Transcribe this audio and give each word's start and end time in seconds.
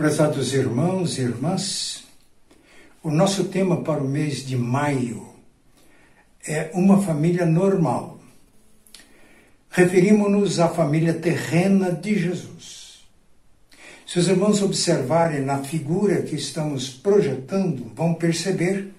Prezados 0.00 0.54
irmãos 0.54 1.18
e 1.18 1.20
irmãs, 1.20 2.04
o 3.02 3.10
nosso 3.10 3.44
tema 3.44 3.82
para 3.82 4.02
o 4.02 4.08
mês 4.08 4.46
de 4.46 4.56
maio 4.56 5.28
é 6.42 6.70
uma 6.72 7.02
família 7.02 7.44
normal. 7.44 8.18
Referimos-nos 9.68 10.58
à 10.58 10.70
família 10.70 11.12
terrena 11.12 11.92
de 11.92 12.18
Jesus. 12.18 13.06
Se 14.06 14.18
os 14.18 14.26
irmãos 14.26 14.62
observarem 14.62 15.42
na 15.42 15.58
figura 15.58 16.22
que 16.22 16.34
estamos 16.34 16.88
projetando, 16.88 17.92
vão 17.94 18.14
perceber 18.14 18.94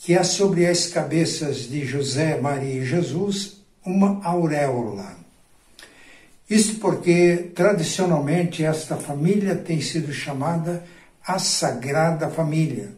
que 0.00 0.16
há 0.16 0.24
sobre 0.24 0.66
as 0.66 0.88
cabeças 0.88 1.58
de 1.68 1.86
José, 1.86 2.40
Maria 2.40 2.82
e 2.82 2.84
Jesus 2.84 3.62
uma 3.86 4.20
auréola. 4.24 5.27
Isso 6.48 6.76
porque, 6.76 7.50
tradicionalmente, 7.54 8.64
esta 8.64 8.96
família 8.96 9.54
tem 9.54 9.80
sido 9.80 10.12
chamada 10.12 10.82
a 11.26 11.38
Sagrada 11.38 12.30
Família. 12.30 12.96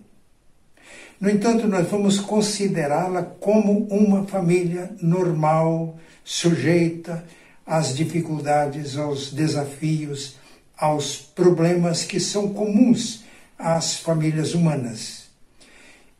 No 1.20 1.28
entanto, 1.28 1.66
nós 1.66 1.88
vamos 1.88 2.20
considerá-la 2.20 3.22
como 3.22 3.86
uma 3.88 4.24
família 4.24 4.90
normal, 5.02 5.98
sujeita 6.24 7.24
às 7.66 7.94
dificuldades, 7.94 8.96
aos 8.96 9.32
desafios, 9.32 10.36
aos 10.78 11.16
problemas 11.16 12.04
que 12.04 12.20
são 12.20 12.54
comuns 12.54 13.24
às 13.58 13.96
famílias 13.96 14.54
humanas. 14.54 15.24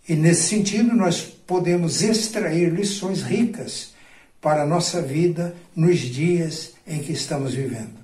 E 0.08 0.16
nesse 0.16 0.48
sentido, 0.48 0.94
nós 0.94 1.22
podemos 1.22 2.02
extrair 2.02 2.70
lições 2.72 3.22
ricas 3.22 3.94
para 4.40 4.62
a 4.62 4.66
nossa 4.66 5.02
vida 5.02 5.54
nos 5.76 5.98
dias 5.98 6.72
em 6.86 7.00
que 7.00 7.12
estamos 7.12 7.54
vivendo. 7.54 8.00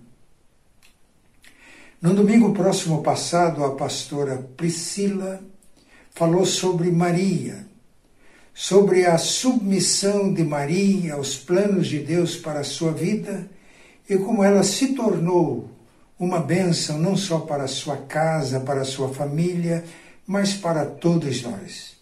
No 2.00 2.14
domingo 2.14 2.52
próximo 2.52 3.02
passado, 3.02 3.64
a 3.64 3.74
pastora 3.74 4.36
Priscila 4.56 5.40
falou 6.10 6.44
sobre 6.44 6.90
Maria, 6.90 7.66
sobre 8.52 9.06
a 9.06 9.16
submissão 9.18 10.32
de 10.32 10.44
Maria 10.44 11.14
aos 11.14 11.36
planos 11.36 11.88
de 11.88 11.98
Deus 12.00 12.36
para 12.36 12.60
a 12.60 12.64
sua 12.64 12.92
vida 12.92 13.50
e 14.08 14.16
como 14.16 14.44
ela 14.44 14.62
se 14.62 14.94
tornou 14.94 15.70
uma 16.18 16.40
bênção 16.40 16.98
não 16.98 17.16
só 17.16 17.40
para 17.40 17.64
a 17.64 17.68
sua 17.68 17.96
casa, 17.96 18.60
para 18.60 18.82
a 18.82 18.84
sua 18.84 19.12
família, 19.12 19.84
mas 20.26 20.54
para 20.54 20.84
todos 20.86 21.42
nós. 21.42 21.96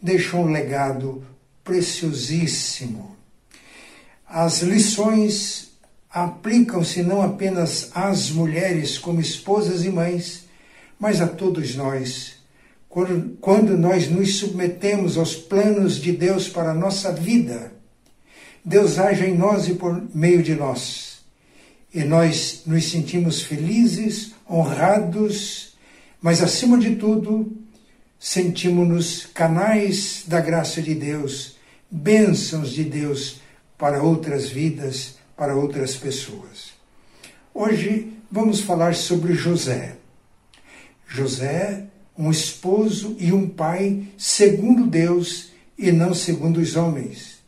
Deixou 0.00 0.40
um 0.40 0.52
legado 0.52 1.26
preciosíssimo 1.64 3.17
as 4.28 4.60
lições 4.60 5.70
aplicam-se 6.10 7.02
não 7.02 7.22
apenas 7.22 7.90
às 7.94 8.30
mulheres 8.30 8.98
como 8.98 9.20
esposas 9.20 9.84
e 9.84 9.88
mães, 9.88 10.44
mas 11.00 11.20
a 11.22 11.26
todos 11.26 11.74
nós. 11.74 12.36
Quando 13.40 13.78
nós 13.78 14.10
nos 14.10 14.36
submetemos 14.36 15.16
aos 15.16 15.34
planos 15.34 15.96
de 15.96 16.12
Deus 16.12 16.48
para 16.48 16.72
a 16.72 16.74
nossa 16.74 17.12
vida, 17.12 17.72
Deus 18.64 18.98
age 18.98 19.24
em 19.24 19.36
nós 19.36 19.68
e 19.68 19.74
por 19.74 20.08
meio 20.14 20.42
de 20.42 20.54
nós. 20.54 21.18
E 21.94 22.04
nós 22.04 22.62
nos 22.66 22.90
sentimos 22.90 23.42
felizes, 23.42 24.32
honrados, 24.50 25.76
mas 26.20 26.42
acima 26.42 26.76
de 26.76 26.96
tudo, 26.96 27.56
sentimos-nos 28.18 29.24
canais 29.26 30.24
da 30.26 30.40
graça 30.40 30.82
de 30.82 30.94
Deus, 30.94 31.56
bênçãos 31.90 32.72
de 32.72 32.84
Deus 32.84 33.40
para 33.78 34.02
outras 34.02 34.50
vidas, 34.50 35.16
para 35.36 35.54
outras 35.54 35.94
pessoas. 35.94 36.72
Hoje 37.54 38.12
vamos 38.30 38.60
falar 38.60 38.94
sobre 38.96 39.34
José. 39.34 39.96
José, 41.06 41.84
um 42.18 42.30
esposo 42.30 43.16
e 43.20 43.32
um 43.32 43.48
pai 43.48 44.08
segundo 44.18 44.84
Deus 44.84 45.52
e 45.78 45.92
não 45.92 46.12
segundo 46.12 46.58
os 46.58 46.74
homens. 46.74 47.38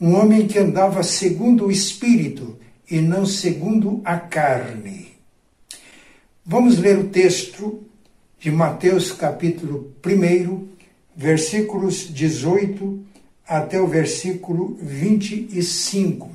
Um 0.00 0.16
homem 0.16 0.48
que 0.48 0.58
andava 0.58 1.04
segundo 1.04 1.66
o 1.66 1.70
espírito 1.70 2.58
e 2.90 3.00
não 3.00 3.24
segundo 3.24 4.02
a 4.04 4.18
carne. 4.18 5.12
Vamos 6.44 6.76
ler 6.76 6.98
o 6.98 7.08
texto 7.08 7.84
de 8.40 8.50
Mateus 8.50 9.12
capítulo 9.12 9.94
1, 10.04 10.68
versículos 11.16 12.12
18 12.12 13.11
até 13.52 13.78
o 13.78 13.86
versículo 13.86 14.78
25. 14.80 16.30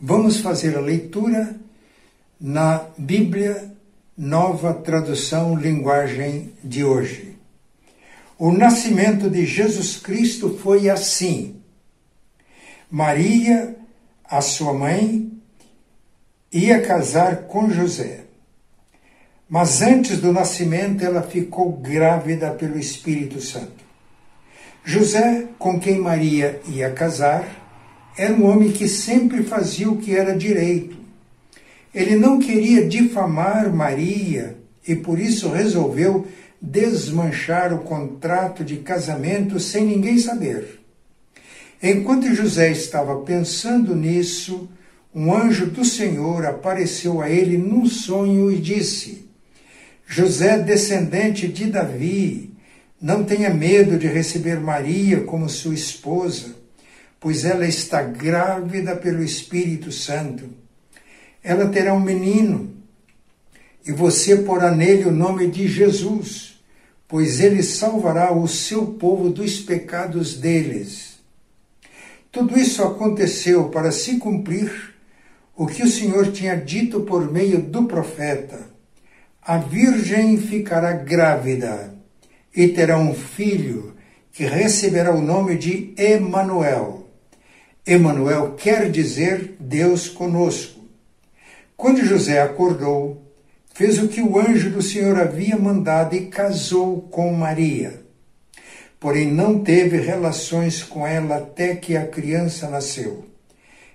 Vamos 0.00 0.38
fazer 0.38 0.74
a 0.78 0.80
leitura 0.80 1.56
na 2.40 2.86
Bíblia 2.96 3.70
Nova 4.16 4.72
Tradução 4.72 5.54
Linguagem 5.54 6.54
de 6.64 6.82
hoje. 6.82 7.36
O 8.38 8.50
nascimento 8.50 9.28
de 9.28 9.44
Jesus 9.44 9.98
Cristo 9.98 10.56
foi 10.56 10.88
assim. 10.88 11.56
Maria, 12.90 13.76
a 14.24 14.40
sua 14.40 14.72
mãe, 14.72 15.30
ia 16.50 16.80
casar 16.80 17.42
com 17.42 17.68
José. 17.68 18.24
Mas 19.46 19.82
antes 19.82 20.18
do 20.18 20.32
nascimento 20.32 21.04
ela 21.04 21.22
ficou 21.22 21.72
grávida 21.72 22.52
pelo 22.52 22.78
Espírito 22.78 23.38
Santo. 23.42 23.87
José, 24.88 25.48
com 25.58 25.78
quem 25.78 26.00
Maria 26.00 26.62
ia 26.66 26.90
casar, 26.90 27.46
era 28.16 28.32
um 28.32 28.46
homem 28.46 28.72
que 28.72 28.88
sempre 28.88 29.42
fazia 29.42 29.86
o 29.90 29.98
que 29.98 30.16
era 30.16 30.34
direito. 30.34 30.96
Ele 31.94 32.16
não 32.16 32.38
queria 32.38 32.88
difamar 32.88 33.70
Maria 33.70 34.56
e 34.86 34.96
por 34.96 35.18
isso 35.18 35.50
resolveu 35.50 36.26
desmanchar 36.58 37.74
o 37.74 37.80
contrato 37.80 38.64
de 38.64 38.76
casamento 38.76 39.60
sem 39.60 39.84
ninguém 39.84 40.16
saber. 40.16 40.80
Enquanto 41.82 42.34
José 42.34 42.72
estava 42.72 43.14
pensando 43.20 43.94
nisso, 43.94 44.70
um 45.14 45.36
anjo 45.36 45.66
do 45.66 45.84
Senhor 45.84 46.46
apareceu 46.46 47.20
a 47.20 47.28
ele 47.28 47.58
num 47.58 47.84
sonho 47.84 48.50
e 48.50 48.56
disse: 48.56 49.28
José, 50.06 50.58
descendente 50.58 51.46
de 51.46 51.66
Davi, 51.66 52.47
não 53.00 53.22
tenha 53.22 53.48
medo 53.50 53.96
de 53.96 54.08
receber 54.08 54.58
Maria 54.58 55.22
como 55.22 55.48
sua 55.48 55.74
esposa, 55.74 56.56
pois 57.20 57.44
ela 57.44 57.66
está 57.66 58.02
grávida 58.02 58.96
pelo 58.96 59.22
Espírito 59.22 59.92
Santo. 59.92 60.50
Ela 61.42 61.68
terá 61.68 61.94
um 61.94 62.00
menino, 62.00 62.74
e 63.86 63.92
você 63.92 64.38
porá 64.38 64.72
nele 64.72 65.04
o 65.04 65.12
nome 65.12 65.46
de 65.46 65.68
Jesus, 65.68 66.60
pois 67.06 67.40
ele 67.40 67.62
salvará 67.62 68.32
o 68.32 68.48
seu 68.48 68.86
povo 68.86 69.30
dos 69.30 69.60
pecados 69.60 70.34
deles. 70.34 71.18
Tudo 72.32 72.58
isso 72.58 72.82
aconteceu 72.82 73.68
para 73.68 73.92
se 73.92 74.16
cumprir 74.18 74.94
o 75.56 75.66
que 75.66 75.82
o 75.82 75.88
Senhor 75.88 76.30
tinha 76.32 76.56
dito 76.56 77.00
por 77.02 77.32
meio 77.32 77.62
do 77.62 77.84
profeta: 77.84 78.68
a 79.40 79.56
virgem 79.56 80.36
ficará 80.36 80.92
grávida 80.92 81.97
e 82.58 82.66
terá 82.66 82.98
um 82.98 83.14
filho 83.14 83.94
que 84.32 84.44
receberá 84.44 85.14
o 85.14 85.22
nome 85.22 85.56
de 85.56 85.94
Emanuel. 85.96 87.08
Emanuel 87.86 88.56
quer 88.56 88.90
dizer 88.90 89.54
Deus 89.60 90.08
conosco. 90.08 90.80
Quando 91.76 92.04
José 92.04 92.42
acordou, 92.42 93.22
fez 93.72 94.02
o 94.02 94.08
que 94.08 94.20
o 94.20 94.40
anjo 94.40 94.70
do 94.70 94.82
Senhor 94.82 95.20
havia 95.20 95.56
mandado 95.56 96.16
e 96.16 96.26
casou 96.26 97.02
com 97.02 97.32
Maria. 97.32 98.02
Porém, 98.98 99.30
não 99.30 99.60
teve 99.60 100.00
relações 100.00 100.82
com 100.82 101.06
ela 101.06 101.36
até 101.36 101.76
que 101.76 101.96
a 101.96 102.08
criança 102.08 102.68
nasceu. 102.68 103.24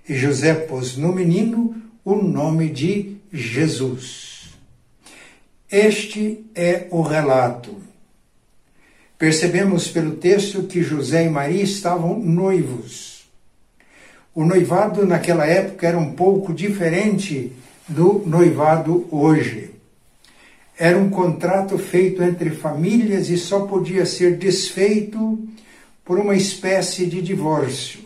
E 0.07 0.16
José 0.16 0.53
pôs 0.53 0.96
no 0.96 1.12
menino 1.12 1.75
o 2.06 2.16
nome 2.16 2.69
de 2.69 3.18
Jesus. 3.29 4.53
Este 5.69 6.46
é 6.55 6.87
o 6.91 7.02
relato 7.02 7.83
Percebemos 9.23 9.87
pelo 9.87 10.17
texto 10.17 10.64
que 10.64 10.84
José 10.84 11.23
e 11.23 11.29
Maria 11.29 11.64
estavam 11.64 12.20
noivos. 12.20 13.23
O 14.35 14.43
noivado 14.43 15.05
naquela 15.05 15.46
época 15.46 15.87
era 15.87 15.97
um 15.97 16.11
pouco 16.11 16.53
diferente 16.53 17.53
do 17.87 18.22
noivado 18.28 19.08
hoje. 19.09 19.72
Era 20.78 20.97
um 20.97 21.09
contrato 21.09 21.78
feito 21.78 22.22
entre 22.22 22.49
famílias 22.49 23.29
e 23.29 23.37
só 23.37 23.61
podia 23.61 24.05
ser 24.05 24.35
desfeito 24.35 25.40
por 26.03 26.20
uma 26.20 26.35
espécie 26.35 27.05
de 27.05 27.22
divórcio. 27.22 28.02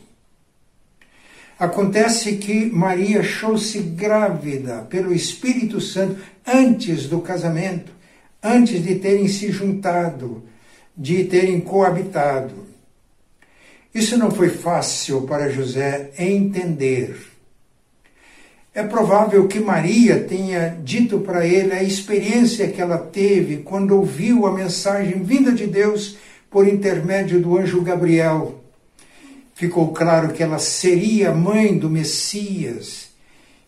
Acontece 1.58 2.38
que 2.38 2.68
Maria 2.68 3.22
achou-se 3.22 3.80
grávida 3.80 4.86
pelo 4.88 5.12
Espírito 5.12 5.82
Santo 5.82 6.22
antes 6.46 7.08
do 7.08 7.22
casamento, 7.22 7.92
antes 8.44 8.84
de 8.84 8.94
terem 9.00 9.28
se 9.28 9.52
juntado, 9.52 10.44
de 10.98 11.26
terem 11.26 11.60
coabitado. 11.60 12.66
Isso 13.94 14.18
não 14.18 14.32
foi 14.32 14.50
fácil 14.50 15.22
para 15.22 15.50
José 15.50 16.12
entender. 16.18 17.16
É 18.74 18.84
provável 18.84 19.48
que 19.48 19.60
Maria 19.60 20.24
tenha 20.24 20.78
dito 20.84 21.20
para 21.20 21.46
ele 21.46 21.74
a 21.74 21.82
experiência 21.82 22.68
que 22.68 22.80
ela 22.80 22.98
teve 22.98 23.58
quando 23.58 23.96
ouviu 23.96 24.46
a 24.46 24.54
mensagem 24.54 25.24
vinda 25.24 25.52
de 25.52 25.66
Deus 25.66 26.18
por 26.50 26.68
intermédio 26.68 27.42
do 27.42 27.58
anjo 27.58 27.82
Gabriel. 27.82 28.64
Ficou 29.56 29.92
claro 29.94 30.32
que 30.32 30.44
ela 30.44 30.60
seria 30.60 31.32
mãe 31.32 31.76
do 31.76 31.90
Messias, 31.90 33.08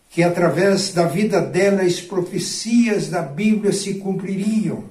que 0.08 0.22
através 0.22 0.92
da 0.92 1.06
vida 1.06 1.40
dela 1.40 1.82
as 1.82 2.00
profecias 2.00 3.08
da 3.08 3.22
Bíblia 3.22 3.72
se 3.72 3.94
cumpririam. 3.94 4.84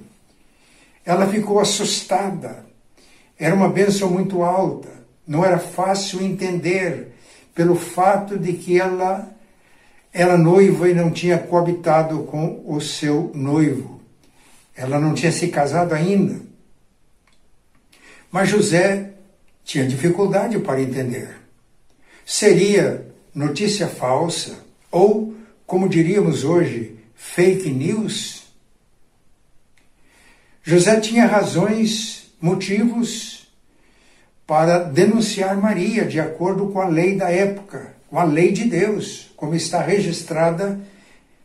Ela 1.10 1.26
ficou 1.26 1.58
assustada. 1.58 2.64
Era 3.36 3.52
uma 3.52 3.68
bênção 3.68 4.08
muito 4.08 4.44
alta. 4.44 4.88
Não 5.26 5.44
era 5.44 5.58
fácil 5.58 6.22
entender 6.22 7.08
pelo 7.52 7.74
fato 7.74 8.38
de 8.38 8.52
que 8.52 8.78
ela 8.78 9.28
era 10.12 10.38
noiva 10.38 10.88
e 10.88 10.94
não 10.94 11.10
tinha 11.10 11.36
coabitado 11.36 12.22
com 12.22 12.62
o 12.64 12.80
seu 12.80 13.32
noivo. 13.34 14.00
Ela 14.72 15.00
não 15.00 15.12
tinha 15.12 15.32
se 15.32 15.48
casado 15.48 15.94
ainda. 15.94 16.40
Mas 18.30 18.48
José 18.48 19.10
tinha 19.64 19.88
dificuldade 19.88 20.60
para 20.60 20.80
entender. 20.80 21.36
Seria 22.24 23.04
notícia 23.34 23.88
falsa 23.88 24.60
ou, 24.92 25.34
como 25.66 25.88
diríamos 25.88 26.44
hoje, 26.44 27.00
fake 27.16 27.68
news? 27.68 28.39
José 30.70 31.00
tinha 31.00 31.26
razões, 31.26 32.30
motivos 32.40 33.48
para 34.46 34.84
denunciar 34.84 35.56
Maria 35.56 36.04
de 36.04 36.20
acordo 36.20 36.68
com 36.68 36.80
a 36.80 36.86
lei 36.86 37.16
da 37.16 37.28
época, 37.28 37.96
com 38.08 38.16
a 38.16 38.22
lei 38.22 38.52
de 38.52 38.66
Deus, 38.66 39.32
como 39.34 39.56
está 39.56 39.82
registrada 39.82 40.80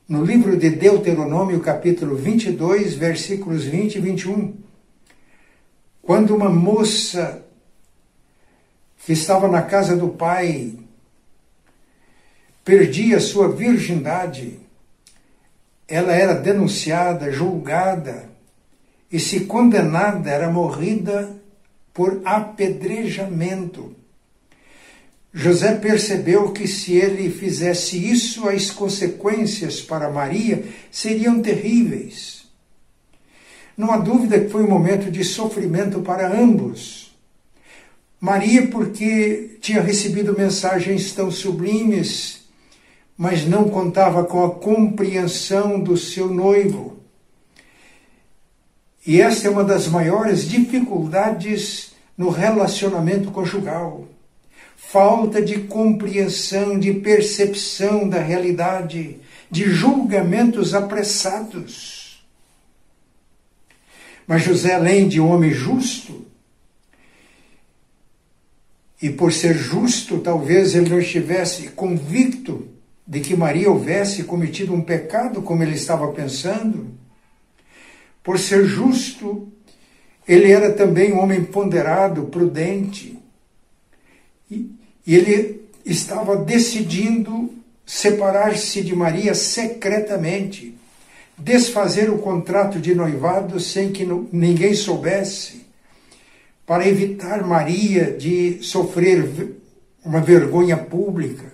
no 0.07 0.23
livro 0.23 0.55
de 0.55 0.69
Deuteronômio, 0.69 1.59
capítulo 1.59 2.15
22, 2.15 2.93
versículos 2.93 3.63
20 3.63 3.95
e 3.95 3.99
21. 3.99 4.57
Quando 6.03 6.35
uma 6.35 6.51
moça 6.51 7.43
que 9.03 9.13
estava 9.13 9.47
na 9.47 9.63
casa 9.63 9.97
do 9.97 10.09
pai 10.09 10.77
perdia 12.63 13.19
sua 13.19 13.51
virgindade, 13.51 14.59
ela 15.87 16.13
era 16.13 16.35
denunciada, 16.35 17.31
julgada, 17.31 18.34
e 19.11 19.19
se 19.19 19.41
condenada 19.41 20.29
era 20.29 20.49
morrida 20.51 21.35
por 21.93 22.21
apedrejamento. 22.25 23.95
José 25.33 25.75
percebeu 25.75 26.51
que 26.51 26.67
se 26.67 26.93
ele 26.93 27.29
fizesse 27.29 27.97
isso, 27.97 28.47
as 28.47 28.71
consequências 28.71 29.81
para 29.81 30.09
Maria 30.09 30.63
seriam 30.89 31.41
terríveis. 31.41 32.45
Não 33.77 33.91
há 33.91 33.97
dúvida 33.97 34.39
que 34.39 34.49
foi 34.49 34.63
um 34.63 34.69
momento 34.69 35.11
de 35.11 35.23
sofrimento 35.25 35.99
para 35.99 36.33
ambos. 36.33 37.13
Maria, 38.19 38.67
porque 38.67 39.57
tinha 39.59 39.81
recebido 39.81 40.37
mensagens 40.37 41.11
tão 41.11 41.29
sublimes, 41.29 42.45
mas 43.17 43.45
não 43.45 43.69
contava 43.69 44.23
com 44.23 44.43
a 44.43 44.51
compreensão 44.51 45.79
do 45.79 45.97
seu 45.97 46.29
noivo. 46.29 46.94
E 49.05 49.21
esta 49.21 49.47
é 49.47 49.51
uma 49.51 49.63
das 49.63 49.87
maiores 49.87 50.47
dificuldades 50.47 51.93
no 52.17 52.29
relacionamento 52.29 53.29
conjugal. 53.31 54.07
Falta 54.75 55.41
de 55.41 55.59
compreensão, 55.59 56.79
de 56.79 56.93
percepção 56.93 58.07
da 58.07 58.19
realidade, 58.19 59.19
de 59.51 59.65
julgamentos 59.65 60.73
apressados. 60.73 62.25
Mas 64.27 64.43
José, 64.43 64.73
além 64.73 65.07
de 65.07 65.19
um 65.19 65.29
homem 65.29 65.51
justo, 65.51 66.25
e 69.01 69.09
por 69.09 69.31
ser 69.31 69.55
justo, 69.55 70.19
talvez 70.19 70.73
ele 70.73 70.89
não 70.89 70.99
estivesse 70.99 71.69
convicto 71.69 72.67
de 73.05 73.19
que 73.19 73.35
Maria 73.35 73.69
houvesse 73.69 74.23
cometido 74.23 74.73
um 74.73 74.81
pecado 74.81 75.43
como 75.43 75.61
ele 75.61 75.75
estava 75.75 76.11
pensando. 76.11 77.04
Por 78.25 78.39
ser 78.39 78.65
justo, 78.65 79.47
ele 80.27 80.51
era 80.51 80.73
também 80.73 81.13
um 81.13 81.19
homem 81.19 81.43
ponderado, 81.43 82.23
prudente. 82.23 83.19
E, 84.49 84.71
ele 85.07 85.61
estava 85.85 86.35
decidindo 86.35 87.53
separar-se 87.85 88.81
de 88.81 88.95
Maria 88.95 89.35
secretamente 89.35 90.75
desfazer 91.37 92.09
o 92.09 92.17
contrato 92.17 92.79
de 92.79 92.95
noivado 92.95 93.59
sem 93.59 93.91
que 93.91 94.03
ninguém 94.31 94.73
soubesse, 94.73 95.67
para 96.65 96.87
evitar 96.87 97.45
Maria 97.45 98.11
de 98.11 98.63
sofrer 98.63 99.55
uma 100.03 100.19
vergonha 100.19 100.77
pública. 100.77 101.53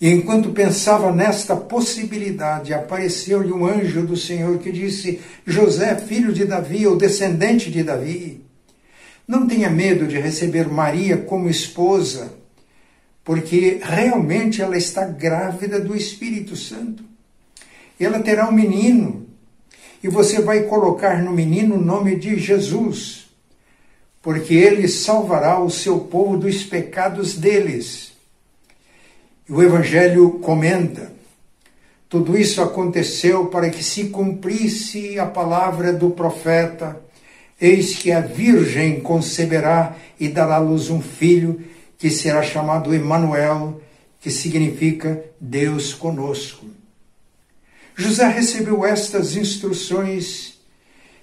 E 0.00 0.10
enquanto 0.10 0.50
pensava 0.50 1.12
nesta 1.12 1.56
possibilidade, 1.56 2.72
apareceu-lhe 2.72 3.52
um 3.52 3.66
anjo 3.66 4.06
do 4.06 4.16
Senhor 4.16 4.58
que 4.58 4.70
disse: 4.70 5.20
José, 5.44 5.96
filho 5.96 6.32
de 6.32 6.44
Davi, 6.44 6.86
ou 6.86 6.96
descendente 6.96 7.70
de 7.70 7.82
Davi, 7.82 8.44
não 9.26 9.46
tenha 9.46 9.68
medo 9.68 10.06
de 10.06 10.18
receber 10.18 10.68
Maria 10.68 11.16
como 11.16 11.50
esposa, 11.50 12.32
porque 13.24 13.80
realmente 13.82 14.62
ela 14.62 14.76
está 14.76 15.04
grávida 15.04 15.80
do 15.80 15.96
Espírito 15.96 16.54
Santo 16.54 17.08
ela 18.04 18.20
terá 18.20 18.48
um 18.48 18.52
menino, 18.52 19.26
e 20.02 20.08
você 20.08 20.40
vai 20.40 20.62
colocar 20.64 21.22
no 21.22 21.32
menino 21.32 21.74
o 21.74 21.84
nome 21.84 22.16
de 22.16 22.38
Jesus, 22.38 23.28
porque 24.22 24.54
ele 24.54 24.86
salvará 24.86 25.60
o 25.60 25.70
seu 25.70 26.00
povo 26.00 26.36
dos 26.36 26.62
pecados 26.62 27.34
deles. 27.34 28.07
E 29.48 29.52
o 29.52 29.62
Evangelho 29.62 30.38
comenta: 30.40 31.10
tudo 32.08 32.38
isso 32.38 32.62
aconteceu 32.62 33.46
para 33.46 33.68
que 33.68 33.84
se 33.84 34.04
cumprisse 34.04 35.18
a 35.18 35.26
palavra 35.26 35.92
do 35.92 36.10
profeta. 36.10 36.98
Eis 37.60 37.96
que 37.96 38.10
a 38.10 38.20
Virgem 38.20 39.00
conceberá 39.00 39.94
e 40.18 40.28
dará 40.28 40.56
à 40.56 40.58
luz 40.58 40.88
um 40.88 41.02
filho, 41.02 41.60
que 41.98 42.08
será 42.08 42.42
chamado 42.42 42.94
Emanuel, 42.94 43.80
que 44.20 44.30
significa 44.30 45.22
Deus 45.38 45.92
conosco. 45.92 46.66
José 47.94 48.28
recebeu 48.28 48.86
estas 48.86 49.36
instruções, 49.36 50.54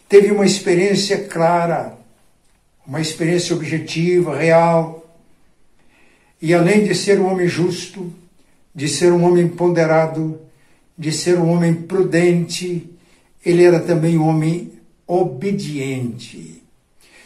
teve 0.09 0.31
uma 0.31 0.45
experiência 0.45 1.23
clara, 1.23 1.97
uma 2.85 3.01
experiência 3.01 3.55
objetiva, 3.55 4.37
real. 4.37 5.01
E 6.41 6.53
além 6.53 6.83
de 6.83 6.93
ser 6.93 7.19
um 7.19 7.31
homem 7.31 7.47
justo, 7.47 8.13
de 8.75 8.89
ser 8.89 9.13
um 9.13 9.23
homem 9.23 9.47
ponderado, 9.47 10.39
de 10.97 11.11
ser 11.11 11.39
um 11.39 11.49
homem 11.49 11.73
prudente, 11.73 12.89
ele 13.45 13.63
era 13.63 13.79
também 13.79 14.17
um 14.17 14.27
homem 14.27 14.73
obediente. 15.07 16.61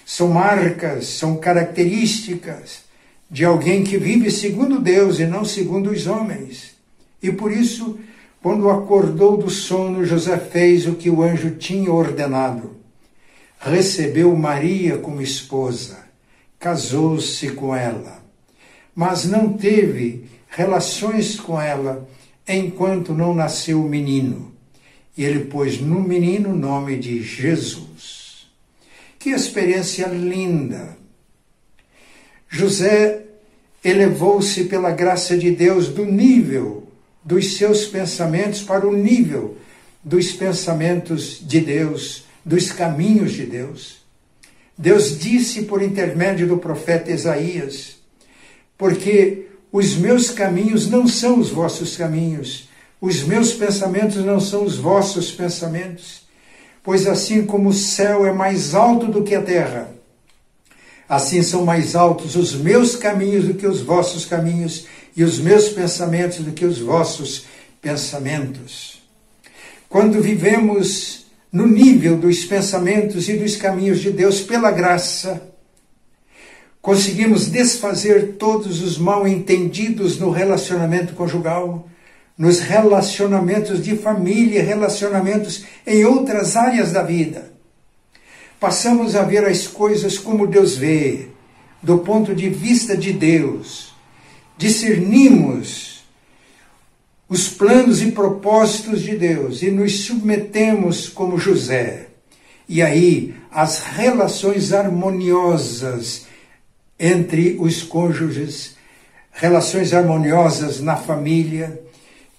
São 0.05 0.29
marcas, 0.29 1.07
são 1.07 1.37
características 1.37 2.83
de 3.29 3.43
alguém 3.43 3.83
que 3.83 3.97
vive 3.97 4.29
segundo 4.29 4.79
Deus 4.79 5.19
e 5.19 5.25
não 5.25 5.43
segundo 5.43 5.89
os 5.89 6.07
homens. 6.07 6.75
E 7.21 7.31
por 7.31 7.51
isso 7.51 7.99
quando 8.41 8.69
acordou 8.69 9.35
do 9.35 9.49
sono, 9.49 10.05
José 10.05 10.37
fez 10.37 10.87
o 10.87 10.95
que 10.95 11.09
o 11.09 11.21
anjo 11.21 11.51
tinha 11.51 11.91
ordenado. 11.91 12.77
Recebeu 13.59 14.33
Maria 14.33 14.97
como 14.97 15.21
esposa, 15.21 15.99
casou-se 16.57 17.49
com 17.51 17.75
ela, 17.75 18.23
mas 18.95 19.25
não 19.25 19.51
teve 19.51 20.23
relações 20.49 21.39
com 21.39 21.59
ela 21.59 22.07
enquanto 22.47 23.13
não 23.13 23.33
nasceu 23.33 23.83
o 23.83 23.89
menino. 23.89 24.51
E 25.15 25.23
ele 25.23 25.45
pôs 25.45 25.79
no 25.79 26.01
menino 26.01 26.49
o 26.49 26.55
nome 26.55 26.97
de 26.97 27.21
Jesus. 27.21 28.47
Que 29.17 29.29
experiência 29.31 30.07
linda! 30.07 30.97
José 32.47 33.23
elevou-se 33.83 34.63
pela 34.65 34.91
graça 34.91 35.37
de 35.37 35.51
Deus 35.51 35.87
do 35.87 36.05
nível 36.05 36.87
dos 37.23 37.57
seus 37.57 37.85
pensamentos 37.85 38.61
para 38.61 38.87
o 38.87 38.95
nível 38.95 39.57
dos 40.03 40.31
pensamentos 40.31 41.39
de 41.41 41.59
Deus, 41.59 42.25
dos 42.43 42.71
caminhos 42.71 43.33
de 43.33 43.45
Deus. 43.45 43.99
Deus 44.77 45.19
disse 45.19 45.63
por 45.63 45.81
intermédio 45.83 46.47
do 46.47 46.57
profeta 46.57 47.11
Isaías: 47.11 47.97
Porque 48.77 49.48
os 49.71 49.95
meus 49.95 50.31
caminhos 50.31 50.89
não 50.89 51.07
são 51.07 51.39
os 51.39 51.49
vossos 51.49 51.95
caminhos, 51.95 52.67
os 52.99 53.23
meus 53.23 53.53
pensamentos 53.53 54.17
não 54.17 54.39
são 54.39 54.63
os 54.63 54.75
vossos 54.75 55.31
pensamentos. 55.31 56.27
Pois 56.83 57.05
assim 57.07 57.45
como 57.45 57.69
o 57.69 57.73
céu 57.73 58.25
é 58.25 58.31
mais 58.31 58.73
alto 58.73 59.07
do 59.07 59.23
que 59.23 59.35
a 59.35 59.41
terra, 59.41 59.91
assim 61.07 61.41
são 61.41 61.65
mais 61.65 61.95
altos 61.95 62.35
os 62.35 62.53
meus 62.53 62.95
caminhos 62.95 63.45
do 63.45 63.53
que 63.53 63.67
os 63.67 63.81
vossos 63.81 64.25
caminhos, 64.25 64.85
e 65.15 65.23
os 65.23 65.39
meus 65.39 65.69
pensamentos 65.69 66.39
do 66.39 66.51
que 66.51 66.65
os 66.65 66.79
vossos 66.79 67.45
pensamentos. 67.81 69.01
Quando 69.89 70.21
vivemos 70.21 71.25
no 71.51 71.67
nível 71.67 72.15
dos 72.15 72.45
pensamentos 72.45 73.27
e 73.27 73.33
dos 73.33 73.55
caminhos 73.55 73.99
de 73.99 74.11
Deus 74.11 74.41
pela 74.41 74.71
graça, 74.71 75.41
conseguimos 76.81 77.47
desfazer 77.47 78.35
todos 78.37 78.81
os 78.81 78.97
mal 78.97 79.27
entendidos 79.27 80.19
no 80.19 80.29
relacionamento 80.29 81.13
conjugal, 81.13 81.87
nos 82.37 82.59
relacionamentos 82.59 83.83
de 83.83 83.97
família, 83.97 84.63
relacionamentos 84.63 85.65
em 85.85 86.05
outras 86.05 86.55
áreas 86.55 86.91
da 86.91 87.03
vida. 87.03 87.51
Passamos 88.59 89.15
a 89.15 89.23
ver 89.23 89.45
as 89.45 89.67
coisas 89.67 90.17
como 90.17 90.47
Deus 90.47 90.75
vê, 90.75 91.27
do 91.81 91.99
ponto 91.99 92.33
de 92.33 92.49
vista 92.49 92.95
de 92.95 93.11
Deus. 93.11 93.93
Discernimos 94.57 96.03
os 97.27 97.47
planos 97.47 98.01
e 98.01 98.11
propósitos 98.11 99.01
de 99.01 99.15
Deus 99.15 99.61
e 99.61 99.69
nos 99.69 100.05
submetemos 100.05 101.07
como 101.07 101.37
José. 101.37 102.07
E 102.67 102.81
aí, 102.81 103.35
as 103.51 103.79
relações 103.79 104.73
harmoniosas 104.73 106.25
entre 106.99 107.55
os 107.59 107.81
cônjuges, 107.81 108.75
relações 109.31 109.93
harmoniosas 109.93 110.81
na 110.81 110.97
família, 110.97 111.81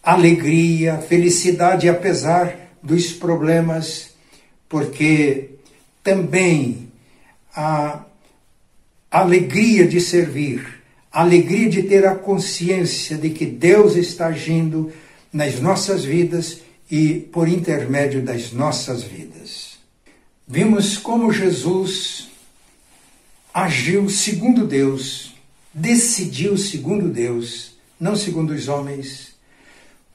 alegria, 0.02 0.98
felicidade 0.98 1.88
apesar 1.88 2.70
dos 2.82 3.12
problemas, 3.12 4.10
porque 4.68 5.50
também 6.02 6.88
a 7.54 8.04
alegria 9.10 9.86
de 9.86 10.00
servir, 10.00 10.80
a 11.12 11.22
alegria 11.22 11.68
de 11.68 11.82
ter 11.82 12.06
a 12.06 12.14
consciência 12.14 13.16
de 13.16 13.30
que 13.30 13.46
Deus 13.46 13.96
está 13.96 14.26
agindo 14.26 14.92
nas 15.32 15.58
nossas 15.58 16.04
vidas 16.04 16.60
e 16.90 17.14
por 17.14 17.48
intermédio 17.48 18.22
das 18.22 18.52
nossas 18.52 19.02
vidas. 19.02 19.78
Vimos 20.46 20.96
como 20.96 21.32
Jesus 21.32 22.29
agiu 23.52 24.08
segundo 24.08 24.66
Deus, 24.66 25.34
decidiu 25.72 26.56
segundo 26.56 27.08
Deus, 27.08 27.74
não 27.98 28.16
segundo 28.16 28.52
os 28.52 28.68
homens 28.68 29.30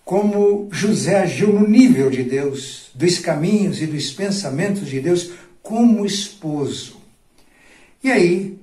como 0.05 0.69
José 0.71 1.17
agiu 1.17 1.51
no 1.51 1.67
nível 1.67 2.11
de 2.11 2.23
Deus, 2.23 2.91
dos 2.93 3.17
caminhos 3.17 3.81
e 3.81 3.87
dos 3.87 4.11
pensamentos 4.11 4.87
de 4.87 5.01
Deus, 5.01 5.31
como 5.63 6.05
esposo. 6.05 7.01
E 8.03 8.11
aí, 8.11 8.59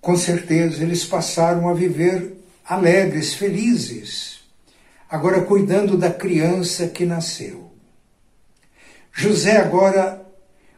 com 0.00 0.16
certeza, 0.16 0.82
eles 0.82 1.04
passaram 1.04 1.68
a 1.68 1.72
viver 1.72 2.34
alegres, 2.64 3.34
felizes, 3.34 4.40
agora 5.08 5.42
cuidando 5.42 5.96
da 5.96 6.10
criança 6.10 6.88
que 6.88 7.04
nasceu. 7.04 7.70
José 9.12 9.58
agora 9.58 10.26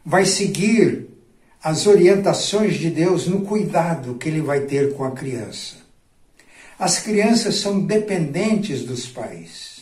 vai 0.05 0.25
seguir 0.25 1.06
as 1.67 1.85
orientações 1.85 2.75
de 2.75 2.89
Deus 2.89 3.27
no 3.27 3.41
cuidado 3.41 4.15
que 4.15 4.29
ele 4.29 4.39
vai 4.39 4.61
ter 4.61 4.93
com 4.93 5.03
a 5.03 5.11
criança. 5.11 5.75
As 6.79 6.99
crianças 6.99 7.55
são 7.55 7.81
dependentes 7.81 8.83
dos 8.83 9.05
pais. 9.05 9.81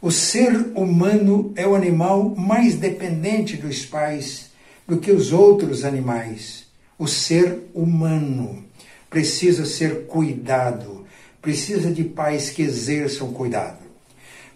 O 0.00 0.10
ser 0.10 0.50
humano 0.74 1.52
é 1.54 1.66
o 1.66 1.74
animal 1.74 2.34
mais 2.34 2.74
dependente 2.74 3.58
dos 3.58 3.84
pais 3.84 4.48
do 4.88 4.96
que 4.96 5.12
os 5.12 5.30
outros 5.30 5.84
animais. 5.84 6.64
O 6.98 7.06
ser 7.06 7.68
humano 7.74 8.64
precisa 9.10 9.66
ser 9.66 10.06
cuidado, 10.06 11.04
precisa 11.42 11.92
de 11.92 12.02
pais 12.02 12.48
que 12.48 12.62
exerçam 12.62 13.30
cuidado. 13.30 13.84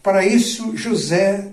Para 0.02 0.24
isso, 0.24 0.74
José 0.74 1.46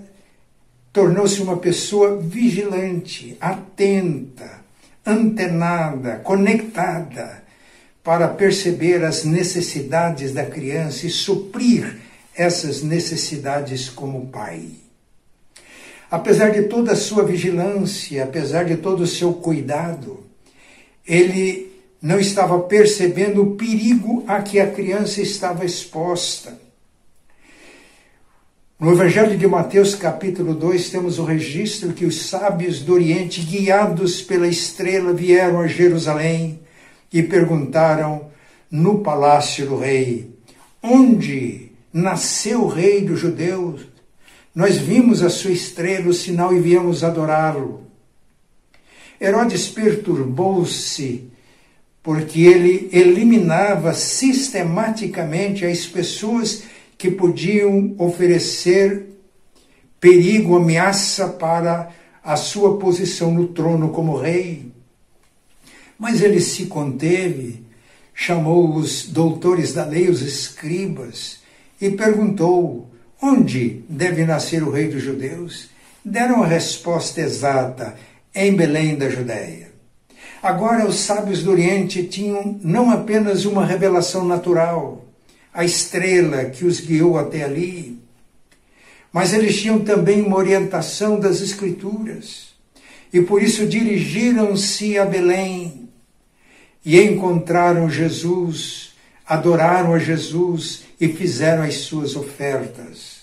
tornou-se 0.90 1.42
uma 1.42 1.58
pessoa 1.58 2.16
vigilante, 2.16 3.36
atenta, 3.38 4.61
antenada, 5.04 6.16
conectada 6.16 7.42
para 8.02 8.28
perceber 8.28 9.04
as 9.04 9.24
necessidades 9.24 10.32
da 10.32 10.44
criança 10.44 11.06
e 11.06 11.10
suprir 11.10 11.98
essas 12.34 12.82
necessidades 12.82 13.88
como 13.88 14.26
pai. 14.28 14.70
Apesar 16.10 16.50
de 16.50 16.62
toda 16.64 16.92
a 16.92 16.96
sua 16.96 17.24
vigilância, 17.24 18.24
apesar 18.24 18.64
de 18.64 18.76
todo 18.76 19.02
o 19.02 19.06
seu 19.06 19.32
cuidado, 19.34 20.24
ele 21.06 21.72
não 22.00 22.18
estava 22.18 22.58
percebendo 22.60 23.42
o 23.42 23.54
perigo 23.56 24.24
a 24.26 24.42
que 24.42 24.58
a 24.58 24.70
criança 24.70 25.22
estava 25.22 25.64
exposta. 25.64 26.60
No 28.82 28.90
Evangelho 28.90 29.38
de 29.38 29.46
Mateus, 29.46 29.94
capítulo 29.94 30.54
2, 30.56 30.90
temos 30.90 31.20
o 31.20 31.24
registro 31.24 31.92
que 31.92 32.04
os 32.04 32.22
sábios 32.22 32.80
do 32.80 32.94
Oriente, 32.94 33.40
guiados 33.40 34.20
pela 34.22 34.48
estrela, 34.48 35.12
vieram 35.12 35.60
a 35.60 35.68
Jerusalém 35.68 36.58
e 37.12 37.22
perguntaram 37.22 38.32
no 38.68 38.98
palácio 38.98 39.66
do 39.68 39.78
rei: 39.78 40.34
Onde 40.82 41.70
nasceu 41.92 42.62
o 42.62 42.66
rei 42.66 43.02
dos 43.02 43.20
judeus? 43.20 43.82
Nós 44.52 44.78
vimos 44.78 45.22
a 45.22 45.30
sua 45.30 45.52
estrela, 45.52 46.08
o 46.08 46.12
sinal, 46.12 46.52
e 46.52 46.58
viemos 46.58 47.04
adorá-lo. 47.04 47.86
Herodes 49.20 49.68
perturbou-se 49.68 51.30
porque 52.02 52.40
ele 52.40 52.90
eliminava 52.92 53.94
sistematicamente 53.94 55.64
as 55.64 55.86
pessoas 55.86 56.64
que 57.02 57.10
podiam 57.10 57.96
oferecer 57.98 59.06
perigo, 59.98 60.54
ameaça 60.54 61.26
para 61.30 61.90
a 62.22 62.36
sua 62.36 62.78
posição 62.78 63.34
no 63.34 63.48
trono 63.48 63.88
como 63.88 64.16
rei. 64.16 64.70
Mas 65.98 66.22
ele 66.22 66.40
se 66.40 66.66
conteve, 66.66 67.66
chamou 68.14 68.76
os 68.76 69.08
doutores 69.08 69.72
da 69.72 69.84
lei, 69.84 70.08
os 70.08 70.22
escribas, 70.22 71.40
e 71.80 71.90
perguntou: 71.90 72.88
onde 73.20 73.82
deve 73.88 74.24
nascer 74.24 74.62
o 74.62 74.70
rei 74.70 74.86
dos 74.86 75.02
judeus? 75.02 75.70
Deram 76.04 76.40
a 76.40 76.46
resposta 76.46 77.20
exata: 77.20 77.96
em 78.32 78.54
Belém 78.54 78.94
da 78.94 79.08
Judéia. 79.08 79.72
Agora, 80.40 80.86
os 80.86 81.00
sábios 81.00 81.42
do 81.42 81.50
Oriente 81.50 82.04
tinham 82.04 82.60
não 82.62 82.92
apenas 82.92 83.44
uma 83.44 83.66
revelação 83.66 84.24
natural, 84.24 85.01
a 85.52 85.64
estrela 85.64 86.46
que 86.46 86.64
os 86.64 86.80
guiou 86.80 87.18
até 87.18 87.44
ali, 87.44 88.00
mas 89.12 89.34
eles 89.34 89.60
tinham 89.60 89.80
também 89.80 90.22
uma 90.22 90.36
orientação 90.36 91.20
das 91.20 91.40
Escrituras. 91.40 92.54
E 93.12 93.20
por 93.20 93.42
isso 93.42 93.66
dirigiram-se 93.66 94.98
a 94.98 95.04
Belém 95.04 95.90
e 96.82 96.98
encontraram 96.98 97.90
Jesus, 97.90 98.94
adoraram 99.26 99.92
a 99.92 99.98
Jesus 99.98 100.84
e 100.98 101.08
fizeram 101.08 101.62
as 101.62 101.74
suas 101.74 102.16
ofertas. 102.16 103.22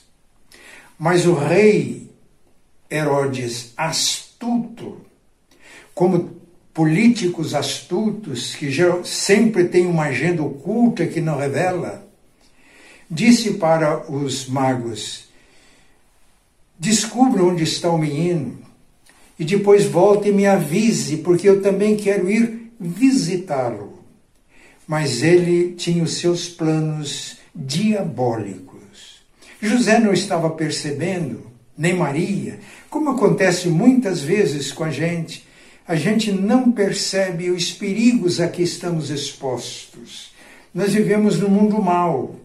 Mas 0.97 1.25
o 1.25 1.33
rei 1.33 2.07
Herodes, 2.91 3.73
astuto, 3.75 5.01
como 5.93 6.39
políticos 6.73 7.53
astutos, 7.53 8.55
que 8.55 8.69
sempre 9.03 9.65
têm 9.65 9.85
uma 9.85 10.05
agenda 10.05 10.43
oculta 10.43 11.05
que 11.05 11.19
não 11.19 11.37
revela, 11.37 12.08
disse 13.09 13.55
para 13.55 14.11
os 14.11 14.47
magos: 14.47 15.25
descubra 16.77 17.43
onde 17.43 17.63
está 17.63 17.89
o 17.89 17.97
menino 17.97 18.59
e 19.39 19.45
depois 19.45 19.85
volte 19.85 20.29
e 20.29 20.33
me 20.33 20.45
avise, 20.45 21.17
porque 21.17 21.47
eu 21.47 21.61
também 21.61 21.95
quero 21.95 22.29
ir 22.29 22.71
visitá-lo. 22.79 23.99
Mas 24.85 25.23
ele 25.23 25.73
tinha 25.73 26.03
os 26.03 26.15
seus 26.17 26.49
planos 26.49 27.37
diabólicos. 27.55 29.21
José 29.61 29.99
não 29.99 30.11
estava 30.11 30.49
percebendo, 30.49 31.47
nem 31.77 31.95
Maria, 31.95 32.59
como 32.89 33.11
acontece 33.11 33.69
muitas 33.69 34.21
vezes 34.21 34.71
com 34.71 34.83
a 34.83 34.91
gente. 34.91 35.47
A 35.87 35.95
gente 35.95 36.31
não 36.31 36.71
percebe 36.71 37.49
os 37.49 37.71
perigos 37.71 38.39
a 38.39 38.47
que 38.47 38.61
estamos 38.61 39.09
expostos. 39.09 40.31
Nós 40.73 40.93
vivemos 40.93 41.39
no 41.39 41.49
mundo 41.49 41.81
mal. 41.81 42.35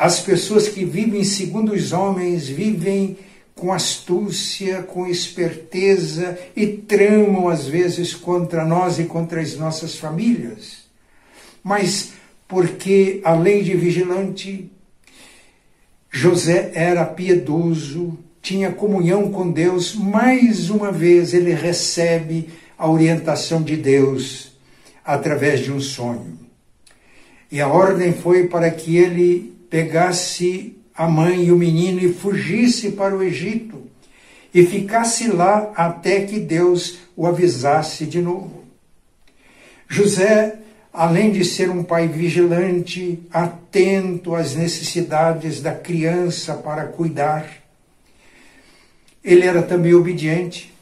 As 0.00 0.18
pessoas 0.18 0.66
que 0.66 0.82
vivem 0.82 1.22
segundo 1.22 1.74
os 1.74 1.92
homens 1.92 2.48
vivem 2.48 3.18
com 3.54 3.70
astúcia, 3.70 4.82
com 4.82 5.06
esperteza 5.06 6.38
e 6.56 6.66
tramam 6.66 7.50
às 7.50 7.66
vezes 7.66 8.14
contra 8.14 8.64
nós 8.64 8.98
e 8.98 9.04
contra 9.04 9.42
as 9.42 9.58
nossas 9.58 9.96
famílias. 9.96 10.84
Mas 11.62 12.14
porque, 12.48 13.20
além 13.22 13.62
de 13.62 13.76
vigilante, 13.76 14.72
José 16.10 16.70
era 16.72 17.04
piedoso, 17.04 18.18
tinha 18.40 18.72
comunhão 18.72 19.30
com 19.30 19.50
Deus, 19.52 19.94
mais 19.94 20.70
uma 20.70 20.90
vez 20.90 21.34
ele 21.34 21.52
recebe 21.52 22.48
a 22.78 22.90
orientação 22.90 23.62
de 23.62 23.76
Deus 23.76 24.52
através 25.04 25.60
de 25.60 25.70
um 25.70 25.78
sonho. 25.78 26.38
E 27.52 27.60
a 27.60 27.68
ordem 27.68 28.14
foi 28.14 28.48
para 28.48 28.70
que 28.70 28.96
ele 28.96 29.59
pegasse 29.70 30.76
a 30.94 31.08
mãe 31.08 31.44
e 31.44 31.52
o 31.52 31.56
menino 31.56 32.00
e 32.00 32.12
fugisse 32.12 32.90
para 32.90 33.16
o 33.16 33.22
Egito 33.22 33.80
e 34.52 34.66
ficasse 34.66 35.28
lá 35.28 35.72
até 35.76 36.22
que 36.22 36.40
Deus 36.40 36.98
o 37.16 37.26
avisasse 37.26 38.04
de 38.04 38.20
novo. 38.20 38.64
José, 39.88 40.58
além 40.92 41.30
de 41.30 41.44
ser 41.44 41.70
um 41.70 41.82
pai 41.82 42.08
vigilante, 42.08 43.20
atento 43.32 44.34
às 44.34 44.54
necessidades 44.54 45.60
da 45.60 45.72
criança 45.72 46.54
para 46.54 46.86
cuidar, 46.86 47.48
ele 49.22 49.46
era 49.46 49.62
também 49.62 49.94
obediente. 49.94 50.72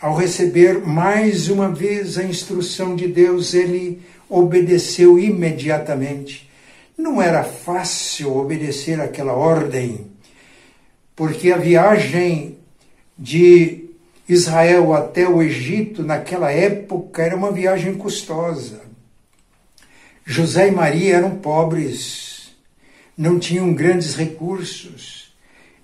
Ao 0.00 0.14
receber 0.14 0.86
mais 0.86 1.48
uma 1.48 1.68
vez 1.68 2.18
a 2.18 2.24
instrução 2.24 2.94
de 2.94 3.08
Deus, 3.08 3.54
ele 3.54 4.02
obedeceu 4.28 5.18
imediatamente. 5.18 6.45
Não 6.96 7.20
era 7.20 7.44
fácil 7.44 8.36
obedecer 8.36 9.00
aquela 9.00 9.34
ordem, 9.34 10.10
porque 11.14 11.52
a 11.52 11.56
viagem 11.56 12.58
de 13.18 13.90
Israel 14.28 14.92
até 14.92 15.28
o 15.28 15.42
Egito 15.42 16.02
naquela 16.02 16.50
época 16.50 17.22
era 17.22 17.36
uma 17.36 17.52
viagem 17.52 17.94
custosa. 17.94 18.82
José 20.24 20.68
e 20.68 20.72
Maria 20.72 21.16
eram 21.16 21.36
pobres, 21.36 22.50
não 23.16 23.38
tinham 23.38 23.72
grandes 23.72 24.14
recursos. 24.14 25.32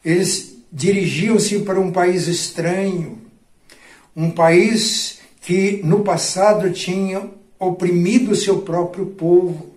Eles 0.04 0.56
dirigiam-se 0.72 1.60
para 1.60 1.78
um 1.78 1.92
país 1.92 2.26
estranho, 2.26 3.18
um 4.16 4.30
país 4.30 5.20
que 5.40 5.80
no 5.84 6.00
passado 6.00 6.72
tinha 6.72 7.30
oprimido 7.58 8.34
seu 8.34 8.62
próprio 8.62 9.06
povo. 9.06 9.71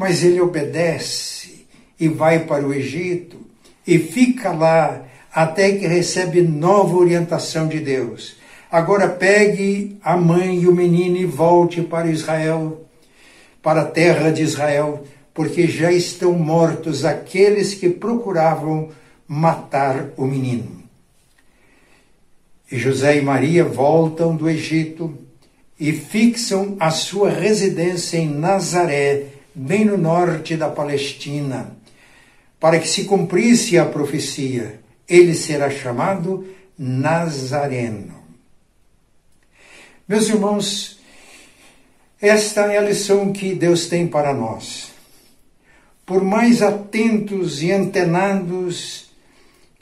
Mas 0.00 0.24
ele 0.24 0.40
obedece 0.40 1.66
e 2.00 2.08
vai 2.08 2.46
para 2.46 2.66
o 2.66 2.72
Egito 2.72 3.36
e 3.86 3.98
fica 3.98 4.50
lá 4.50 5.04
até 5.30 5.72
que 5.72 5.86
recebe 5.86 6.40
nova 6.40 6.96
orientação 6.96 7.68
de 7.68 7.80
Deus. 7.80 8.36
Agora 8.72 9.10
pegue 9.10 9.98
a 10.02 10.16
mãe 10.16 10.62
e 10.62 10.66
o 10.66 10.74
menino 10.74 11.18
e 11.18 11.26
volte 11.26 11.82
para 11.82 12.10
Israel, 12.10 12.82
para 13.62 13.82
a 13.82 13.84
terra 13.84 14.30
de 14.30 14.42
Israel, 14.42 15.04
porque 15.34 15.68
já 15.68 15.92
estão 15.92 16.32
mortos 16.32 17.04
aqueles 17.04 17.74
que 17.74 17.90
procuravam 17.90 18.88
matar 19.28 20.12
o 20.16 20.24
menino. 20.24 20.82
E 22.72 22.78
José 22.78 23.18
e 23.18 23.20
Maria 23.20 23.64
voltam 23.64 24.34
do 24.34 24.48
Egito 24.48 25.14
e 25.78 25.92
fixam 25.92 26.78
a 26.80 26.90
sua 26.90 27.28
residência 27.28 28.16
em 28.16 28.30
Nazaré, 28.30 29.39
bem 29.54 29.84
no 29.84 29.96
norte 29.96 30.56
da 30.56 30.68
Palestina, 30.68 31.76
para 32.58 32.78
que 32.78 32.88
se 32.88 33.04
cumprisse 33.04 33.78
a 33.78 33.86
profecia 33.86 34.80
ele 35.10 35.34
será 35.34 35.68
chamado 35.68 36.46
Nazareno. 36.78 38.14
Meus 40.06 40.28
irmãos, 40.28 41.00
esta 42.22 42.72
é 42.72 42.78
a 42.78 42.82
lição 42.82 43.32
que 43.32 43.54
Deus 43.54 43.86
tem 43.86 44.06
para 44.06 44.32
nós. 44.32 44.92
Por 46.06 46.22
mais 46.22 46.62
atentos 46.62 47.60
e 47.62 47.72
antenados, 47.72 49.10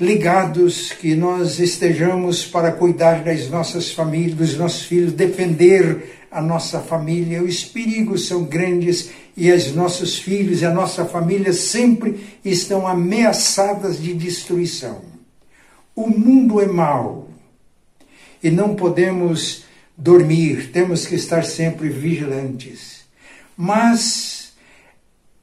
ligados 0.00 0.92
que 0.92 1.14
nós 1.14 1.58
estejamos 1.58 2.46
para 2.46 2.72
cuidar 2.72 3.22
das 3.22 3.50
nossas 3.50 3.92
famílias, 3.92 4.34
dos 4.34 4.56
nossos 4.56 4.82
filhos, 4.82 5.12
defender 5.12 6.17
a 6.30 6.42
nossa 6.42 6.80
família, 6.80 7.42
os 7.42 7.64
perigos 7.64 8.26
são 8.26 8.44
grandes 8.44 9.10
e 9.36 9.50
os 9.50 9.74
nossos 9.74 10.18
filhos 10.18 10.60
e 10.60 10.66
a 10.66 10.72
nossa 10.72 11.04
família 11.04 11.52
sempre 11.52 12.38
estão 12.44 12.86
ameaçadas 12.86 14.00
de 14.00 14.12
destruição. 14.12 15.00
O 15.94 16.08
mundo 16.08 16.60
é 16.60 16.66
mau 16.66 17.28
e 18.42 18.50
não 18.50 18.74
podemos 18.74 19.64
dormir, 19.96 20.70
temos 20.72 21.06
que 21.06 21.14
estar 21.14 21.44
sempre 21.44 21.88
vigilantes. 21.88 22.98
Mas, 23.56 24.52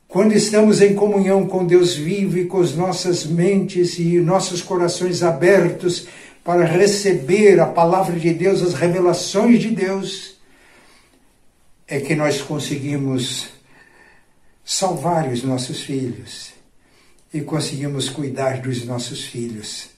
quando 0.08 0.34
estamos 0.34 0.82
em 0.82 0.94
comunhão 0.94 1.46
com 1.46 1.66
Deus 1.66 1.96
vivo 1.96 2.38
e 2.38 2.46
com 2.46 2.62
as 2.62 2.74
nossas 2.74 3.26
mentes 3.26 4.00
e 4.00 4.20
nossos 4.22 4.62
corações 4.62 5.24
abertos 5.24 6.08
para 6.44 6.64
receber 6.64 7.60
a 7.60 7.66
palavra 7.66 8.18
de 8.18 8.34
Deus, 8.34 8.62
as 8.62 8.74
revelações 8.74 9.60
de 9.60 9.72
Deus, 9.72 10.35
é 11.88 12.00
que 12.00 12.16
nós 12.16 12.42
conseguimos 12.42 13.48
salvar 14.64 15.32
os 15.32 15.44
nossos 15.44 15.82
filhos 15.82 16.54
e 17.34 17.42
conseguimos 17.42 18.10
cuidar 18.10 18.62
dos 18.62 18.86
nossos 18.86 19.24
filhos 19.24 19.96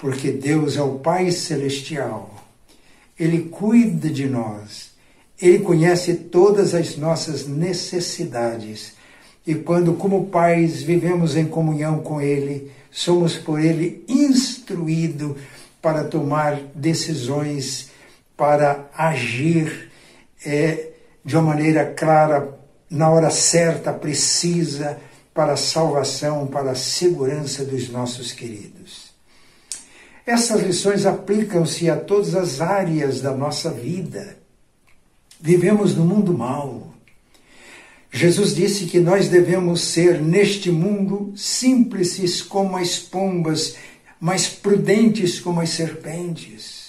porque 0.00 0.32
Deus 0.32 0.76
é 0.76 0.82
o 0.82 0.98
Pai 0.98 1.30
Celestial. 1.30 2.34
Ele 3.18 3.50
cuida 3.50 4.08
de 4.08 4.26
nós. 4.26 4.90
Ele 5.40 5.58
conhece 5.58 6.14
todas 6.14 6.74
as 6.74 6.96
nossas 6.96 7.46
necessidades. 7.46 8.94
E 9.46 9.54
quando, 9.54 9.92
como 9.94 10.26
pais, 10.26 10.82
vivemos 10.82 11.36
em 11.36 11.46
comunhão 11.46 12.00
com 12.00 12.20
Ele, 12.20 12.70
somos 12.90 13.36
por 13.36 13.60
Ele 13.60 14.02
instruídos 14.08 15.36
para 15.82 16.04
tomar 16.04 16.56
decisões, 16.74 17.90
para 18.36 18.88
agir 18.96 19.90
é, 20.44 20.89
de 21.24 21.36
uma 21.36 21.54
maneira 21.54 21.84
clara, 21.84 22.58
na 22.88 23.10
hora 23.10 23.30
certa, 23.30 23.92
precisa, 23.92 24.98
para 25.32 25.52
a 25.52 25.56
salvação, 25.56 26.46
para 26.46 26.72
a 26.72 26.74
segurança 26.74 27.64
dos 27.64 27.88
nossos 27.88 28.32
queridos. 28.32 29.10
Essas 30.26 30.60
lições 30.62 31.06
aplicam-se 31.06 31.88
a 31.88 31.96
todas 31.96 32.34
as 32.34 32.60
áreas 32.60 33.20
da 33.20 33.34
nossa 33.34 33.70
vida. 33.70 34.36
Vivemos 35.40 35.96
no 35.96 36.04
mundo 36.04 36.36
mau. 36.36 36.94
Jesus 38.12 38.54
disse 38.54 38.86
que 38.86 38.98
nós 38.98 39.28
devemos 39.28 39.80
ser, 39.82 40.20
neste 40.20 40.70
mundo, 40.70 41.32
simples 41.36 42.42
como 42.42 42.76
as 42.76 42.98
pombas, 42.98 43.76
mas 44.20 44.48
prudentes 44.48 45.38
como 45.40 45.60
as 45.60 45.70
serpentes. 45.70 46.79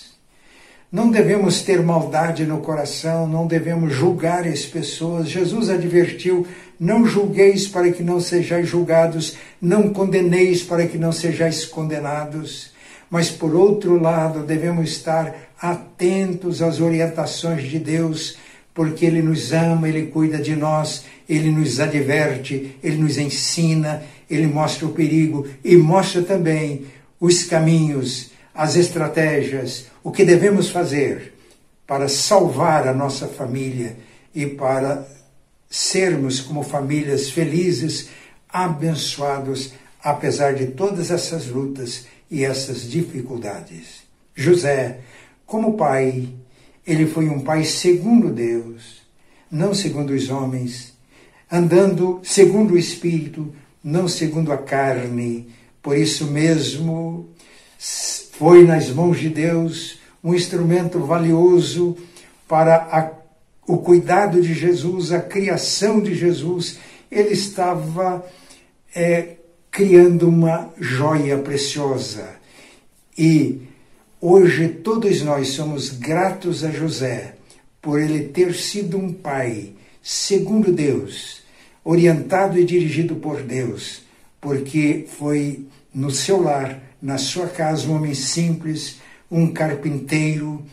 Não 0.91 1.09
devemos 1.09 1.61
ter 1.61 1.81
maldade 1.81 2.45
no 2.45 2.57
coração, 2.57 3.25
não 3.25 3.47
devemos 3.47 3.93
julgar 3.93 4.45
as 4.45 4.65
pessoas. 4.65 5.29
Jesus 5.29 5.69
advertiu: 5.69 6.45
não 6.77 7.05
julgueis 7.05 7.65
para 7.65 7.91
que 7.91 8.03
não 8.03 8.19
sejais 8.19 8.67
julgados, 8.67 9.37
não 9.61 9.93
condeneis 9.93 10.63
para 10.63 10.85
que 10.85 10.97
não 10.97 11.13
sejais 11.13 11.63
condenados. 11.63 12.71
Mas, 13.09 13.29
por 13.29 13.55
outro 13.55 14.01
lado, 14.01 14.43
devemos 14.43 14.89
estar 14.91 15.33
atentos 15.61 16.61
às 16.61 16.81
orientações 16.81 17.69
de 17.69 17.79
Deus, 17.79 18.37
porque 18.73 19.05
Ele 19.05 19.21
nos 19.21 19.53
ama, 19.53 19.87
Ele 19.87 20.07
cuida 20.07 20.39
de 20.39 20.55
nós, 20.55 21.05
Ele 21.29 21.51
nos 21.51 21.79
adverte, 21.79 22.75
Ele 22.83 22.97
nos 22.97 23.17
ensina, 23.17 24.03
Ele 24.29 24.47
mostra 24.47 24.87
o 24.87 24.91
perigo 24.91 25.47
e 25.63 25.77
mostra 25.77 26.21
também 26.21 26.85
os 27.19 27.43
caminhos, 27.43 28.31
as 28.53 28.75
estratégias, 28.75 29.90
o 30.03 30.11
que 30.11 30.25
devemos 30.25 30.69
fazer 30.69 31.33
para 31.85 32.07
salvar 32.07 32.87
a 32.87 32.93
nossa 32.93 33.27
família 33.27 33.97
e 34.33 34.45
para 34.45 35.07
sermos 35.69 36.39
como 36.39 36.63
famílias 36.63 37.29
felizes, 37.29 38.09
abençoados, 38.49 39.73
apesar 40.03 40.53
de 40.53 40.67
todas 40.67 41.11
essas 41.11 41.47
lutas 41.47 42.05
e 42.29 42.43
essas 42.43 42.89
dificuldades. 42.89 44.03
José, 44.35 44.99
como 45.45 45.77
pai, 45.77 46.29
ele 46.85 47.05
foi 47.05 47.29
um 47.29 47.41
pai 47.41 47.63
segundo 47.63 48.29
Deus, 48.29 49.01
não 49.49 49.73
segundo 49.73 50.11
os 50.11 50.29
homens, 50.29 50.93
andando 51.51 52.19
segundo 52.23 52.73
o 52.73 52.77
Espírito, 52.77 53.53
não 53.83 54.07
segundo 54.07 54.51
a 54.51 54.57
carne. 54.57 55.49
Por 55.81 55.97
isso 55.97 56.27
mesmo, 56.27 57.29
foi 57.81 58.63
nas 58.63 58.91
mãos 58.91 59.19
de 59.19 59.27
Deus 59.27 59.99
um 60.23 60.35
instrumento 60.35 60.99
valioso 60.99 61.97
para 62.47 62.75
a, 62.75 63.11
o 63.65 63.79
cuidado 63.79 64.39
de 64.39 64.53
Jesus, 64.53 65.11
a 65.11 65.19
criação 65.19 65.99
de 65.99 66.13
Jesus. 66.13 66.77
Ele 67.11 67.33
estava 67.33 68.23
é, 68.95 69.37
criando 69.71 70.29
uma 70.29 70.69
joia 70.79 71.39
preciosa. 71.39 72.29
E 73.17 73.61
hoje 74.19 74.67
todos 74.67 75.23
nós 75.23 75.49
somos 75.49 75.89
gratos 75.89 76.63
a 76.63 76.69
José 76.69 77.35
por 77.81 77.99
ele 77.99 78.25
ter 78.25 78.53
sido 78.53 78.95
um 78.97 79.11
pai 79.11 79.73
segundo 80.03 80.71
Deus, 80.71 81.41
orientado 81.83 82.59
e 82.59 82.63
dirigido 82.63 83.15
por 83.15 83.41
Deus, 83.41 84.03
porque 84.39 85.07
foi 85.17 85.65
no 85.93 86.11
seu 86.11 86.41
lar, 86.41 86.81
na 87.01 87.17
sua 87.17 87.47
casa, 87.47 87.87
um 87.87 87.95
homem 87.95 88.13
simples, 88.13 88.99
um 89.29 89.51
carpinteiro, 89.51 90.63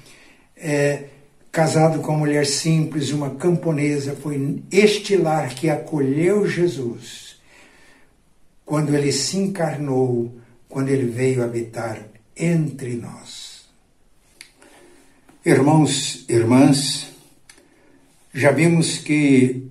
é, 0.56 1.04
casado 1.50 2.00
com 2.00 2.12
uma 2.12 2.18
mulher 2.18 2.46
simples, 2.46 3.10
uma 3.10 3.30
camponesa, 3.30 4.14
foi 4.14 4.62
este 4.70 5.16
lar 5.16 5.48
que 5.54 5.68
acolheu 5.68 6.46
Jesus 6.46 7.36
quando 8.64 8.94
ele 8.94 9.10
se 9.10 9.38
encarnou, 9.38 10.34
quando 10.68 10.90
ele 10.90 11.10
veio 11.10 11.42
habitar 11.42 12.06
entre 12.36 12.94
nós. 12.96 13.66
Irmãos, 15.44 16.26
irmãs, 16.28 17.08
já 18.34 18.52
vimos 18.52 18.98
que 18.98 19.68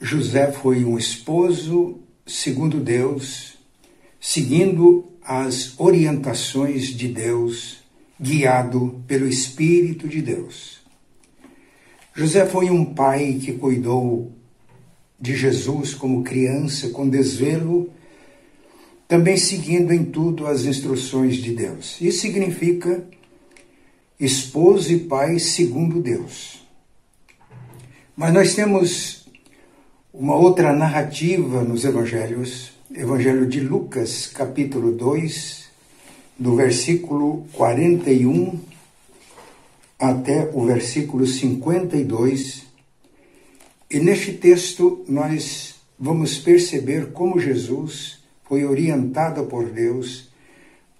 José 0.00 0.50
foi 0.50 0.84
um 0.84 0.96
esposo 0.96 2.00
segundo 2.26 2.80
Deus, 2.80 3.51
seguindo 4.24 5.04
as 5.20 5.74
orientações 5.80 6.96
de 6.96 7.08
Deus, 7.08 7.82
guiado 8.20 9.02
pelo 9.04 9.26
Espírito 9.26 10.06
de 10.06 10.22
Deus. 10.22 10.80
José 12.14 12.46
foi 12.46 12.70
um 12.70 12.84
pai 12.84 13.40
que 13.42 13.54
cuidou 13.54 14.30
de 15.20 15.34
Jesus 15.34 15.92
como 15.92 16.22
criança 16.22 16.90
com 16.90 17.08
desvelo, 17.08 17.90
também 19.08 19.36
seguindo 19.36 19.92
em 19.92 20.04
tudo 20.04 20.46
as 20.46 20.64
instruções 20.66 21.36
de 21.36 21.52
Deus. 21.52 22.00
Isso 22.00 22.20
significa 22.20 23.04
esposo 24.20 24.92
e 24.92 25.00
pai 25.00 25.40
segundo 25.40 26.00
Deus. 26.00 26.64
Mas 28.16 28.32
nós 28.32 28.54
temos 28.54 29.26
uma 30.14 30.36
outra 30.36 30.72
narrativa 30.72 31.64
nos 31.64 31.84
evangelhos, 31.84 32.71
Evangelho 32.94 33.46
de 33.46 33.58
Lucas, 33.60 34.26
capítulo 34.26 34.92
2, 34.92 35.64
do 36.38 36.54
versículo 36.56 37.46
41 37.54 38.60
até 39.98 40.50
o 40.52 40.66
versículo 40.66 41.26
52. 41.26 42.64
E 43.90 43.98
neste 43.98 44.34
texto 44.34 45.02
nós 45.08 45.76
vamos 45.98 46.38
perceber 46.38 47.12
como 47.12 47.40
Jesus 47.40 48.18
foi 48.44 48.66
orientado 48.66 49.44
por 49.44 49.70
Deus 49.70 50.28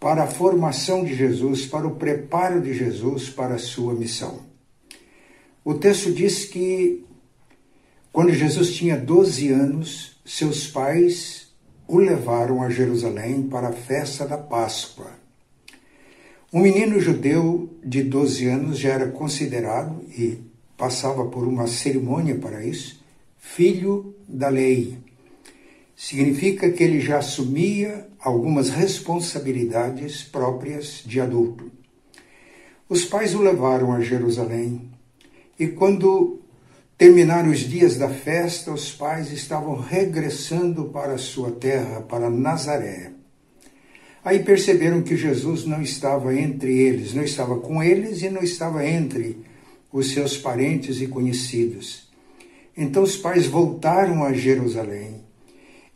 para 0.01 0.25
a 0.25 0.29
formação 0.29 1.05
de 1.05 1.15
Jesus, 1.15 1.67
para 1.67 1.87
o 1.87 1.97
preparo 1.97 2.63
de 2.63 2.73
Jesus 2.73 3.29
para 3.29 3.57
a 3.57 3.59
sua 3.59 3.93
missão. 3.93 4.41
O 5.63 5.75
texto 5.75 6.11
diz 6.11 6.47
que 6.47 7.05
quando 8.11 8.33
Jesus 8.33 8.73
tinha 8.73 8.97
12 8.97 9.49
anos, 9.51 10.17
seus 10.25 10.67
pais 10.67 11.42
o 11.87 11.99
levaram 11.99 12.63
a 12.63 12.71
Jerusalém 12.71 13.43
para 13.45 13.69
a 13.69 13.73
festa 13.73 14.27
da 14.27 14.39
Páscoa. 14.39 15.11
Um 16.53 16.61
menino 16.61 17.01
judeu 17.01 17.71
de 17.83 18.03
12 18.03 18.47
anos 18.47 18.79
já 18.79 18.91
era 18.91 19.09
considerado, 19.09 20.05
e 20.11 20.39
passava 20.77 21.25
por 21.27 21.47
uma 21.47 21.67
cerimônia 21.67 22.37
para 22.37 22.65
isso, 22.65 23.03
filho 23.39 24.15
da 24.29 24.49
lei. 24.49 24.99
Significa 25.97 26.71
que 26.71 26.83
ele 26.83 27.01
já 27.01 27.19
assumia 27.19 28.07
algumas 28.19 28.69
responsabilidades 28.69 30.23
próprias 30.23 31.03
de 31.07 31.21
adulto. 31.21 31.71
Os 32.89 33.05
pais 33.05 33.35
o 33.35 33.41
levaram 33.41 33.93
a 33.93 34.01
Jerusalém 34.01 34.91
e, 35.59 35.69
quando 35.69 36.42
terminaram 37.03 37.51
os 37.51 37.59
dias 37.59 37.97
da 37.97 38.09
festa, 38.09 38.71
os 38.71 38.93
pais 38.93 39.33
estavam 39.33 39.75
regressando 39.75 40.85
para 40.85 41.19
sua 41.19 41.51
terra, 41.51 42.01
para 42.01 42.31
Nazaré. 42.31 43.11
Aí 44.25 44.39
perceberam 44.39 45.03
que 45.03 45.17
Jesus 45.17 45.65
não 45.65 45.83
estava 45.83 46.33
entre 46.33 46.73
eles, 46.79 47.13
não 47.13 47.25
estava 47.25 47.59
com 47.59 47.83
eles 47.83 48.23
e 48.23 48.31
não 48.31 48.41
estava 48.41 48.87
entre 48.87 49.39
os 49.93 50.13
seus 50.13 50.39
parentes 50.39 51.01
e 51.01 51.09
conhecidos. 51.09 52.09
Então 52.77 53.03
os 53.03 53.17
pais 53.17 53.47
voltaram 53.47 54.23
a 54.23 54.33
Jerusalém 54.33 55.25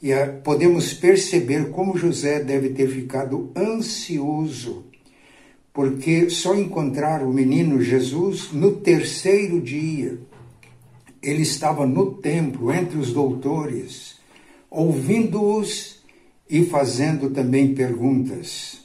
e 0.02 0.10
podemos 0.42 0.92
perceber 0.92 1.70
como 1.70 1.96
José 1.96 2.40
deve 2.40 2.70
ter 2.70 2.88
ficado 2.88 3.52
ansioso, 3.56 4.86
porque 5.72 6.28
só 6.30 6.52
encontraram 6.52 7.30
o 7.30 7.32
menino 7.32 7.80
Jesus 7.80 8.50
no 8.50 8.72
terceiro 8.72 9.60
dia. 9.60 10.18
Ele 11.26 11.42
estava 11.42 11.84
no 11.84 12.14
templo, 12.14 12.72
entre 12.72 12.96
os 12.96 13.12
doutores, 13.12 14.14
ouvindo-os 14.70 15.96
e 16.48 16.64
fazendo 16.64 17.30
também 17.30 17.74
perguntas. 17.74 18.78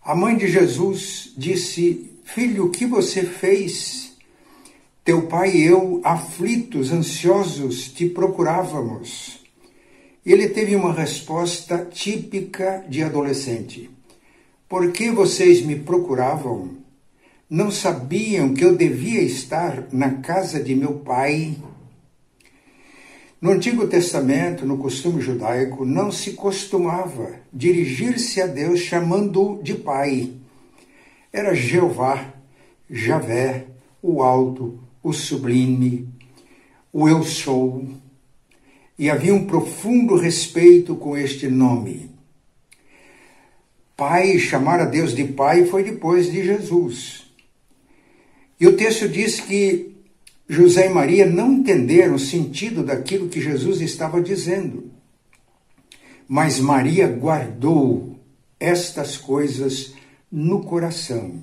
A 0.00 0.14
mãe 0.14 0.36
de 0.36 0.46
Jesus 0.46 1.32
disse: 1.36 2.08
Filho, 2.22 2.66
o 2.66 2.70
que 2.70 2.86
você 2.86 3.24
fez? 3.24 4.12
Teu 5.04 5.22
pai 5.26 5.56
e 5.56 5.64
eu, 5.64 6.00
aflitos, 6.04 6.92
ansiosos, 6.92 7.90
te 7.90 8.08
procurávamos. 8.08 9.40
Ele 10.24 10.50
teve 10.50 10.76
uma 10.76 10.92
resposta 10.92 11.84
típica 11.84 12.84
de 12.88 13.02
adolescente. 13.02 13.90
Por 14.68 14.92
que 14.92 15.10
vocês 15.10 15.62
me 15.62 15.80
procuravam? 15.80 16.79
Não 17.50 17.68
sabiam 17.68 18.54
que 18.54 18.64
eu 18.64 18.76
devia 18.76 19.20
estar 19.22 19.88
na 19.90 20.18
casa 20.18 20.62
de 20.62 20.72
meu 20.72 21.00
pai? 21.00 21.56
No 23.40 23.50
Antigo 23.50 23.88
Testamento, 23.88 24.64
no 24.64 24.78
costume 24.78 25.20
judaico, 25.20 25.84
não 25.84 26.12
se 26.12 26.34
costumava 26.34 27.40
dirigir-se 27.52 28.40
a 28.40 28.46
Deus 28.46 28.78
chamando-o 28.78 29.60
de 29.60 29.74
Pai. 29.74 30.32
Era 31.32 31.52
Jeová, 31.52 32.32
Javé, 32.88 33.66
o 34.00 34.22
Alto, 34.22 34.78
o 35.02 35.12
Sublime, 35.12 36.08
o 36.92 37.08
Eu 37.08 37.24
Sou. 37.24 37.84
E 38.96 39.10
havia 39.10 39.34
um 39.34 39.44
profundo 39.44 40.14
respeito 40.14 40.94
com 40.94 41.16
este 41.16 41.48
nome. 41.48 42.10
Pai, 43.96 44.38
chamar 44.38 44.78
a 44.78 44.84
Deus 44.84 45.16
de 45.16 45.24
Pai 45.24 45.64
foi 45.64 45.82
depois 45.82 46.30
de 46.30 46.44
Jesus. 46.44 47.29
E 48.60 48.66
o 48.66 48.76
texto 48.76 49.08
diz 49.08 49.40
que 49.40 49.96
José 50.46 50.86
e 50.86 50.90
Maria 50.90 51.24
não 51.24 51.54
entenderam 51.54 52.16
o 52.16 52.18
sentido 52.18 52.82
daquilo 52.82 53.28
que 53.28 53.40
Jesus 53.40 53.80
estava 53.80 54.20
dizendo. 54.20 54.90
Mas 56.28 56.60
Maria 56.60 57.08
guardou 57.08 58.18
estas 58.58 59.16
coisas 59.16 59.94
no 60.30 60.62
coração. 60.62 61.42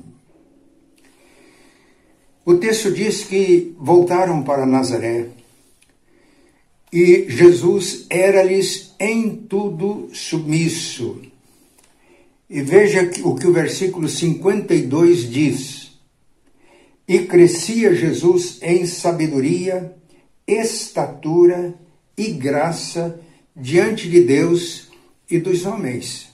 O 2.45 2.55
texto 2.55 2.91
diz 2.91 3.23
que 3.23 3.75
voltaram 3.77 4.43
para 4.43 4.65
Nazaré 4.65 5.29
e 6.91 7.25
Jesus 7.27 8.05
era-lhes 8.09 8.93
em 8.99 9.29
tudo 9.29 10.09
submisso. 10.13 11.21
E 12.49 12.61
veja 12.61 13.11
o 13.23 13.35
que 13.35 13.45
o 13.45 13.51
versículo 13.51 14.07
52 14.07 15.29
diz. 15.29 15.86
E 17.07 17.19
crescia 17.19 17.95
Jesus 17.95 18.59
em 18.61 18.85
sabedoria, 18.85 19.95
estatura 20.45 21.73
e 22.17 22.31
graça 22.31 23.19
diante 23.55 24.09
de 24.09 24.21
Deus 24.21 24.89
e 25.29 25.39
dos 25.39 25.65
homens. 25.65 26.29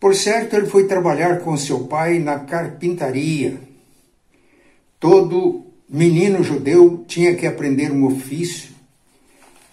Por 0.00 0.16
certo, 0.16 0.56
ele 0.56 0.66
foi 0.66 0.86
trabalhar 0.86 1.40
com 1.40 1.56
seu 1.56 1.84
pai 1.84 2.18
na 2.18 2.40
carpintaria. 2.40 3.60
Todo 4.98 5.66
menino 5.88 6.42
judeu 6.42 7.04
tinha 7.06 7.34
que 7.34 7.46
aprender 7.46 7.92
um 7.92 8.06
ofício. 8.06 8.70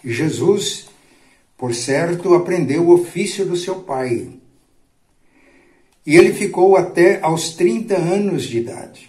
Jesus, 0.04 0.88
por 1.58 1.73
certo, 1.73 2.34
aprendeu 2.34 2.84
o 2.84 2.93
ofício 2.93 3.45
do 3.45 3.56
seu 3.56 3.82
pai. 3.82 4.30
E 6.06 6.15
ele 6.15 6.34
ficou 6.34 6.78
até 6.78 7.19
aos 7.21 7.56
30 7.56 7.97
anos 7.97 8.43
de 8.43 8.60
idade. 8.60 9.09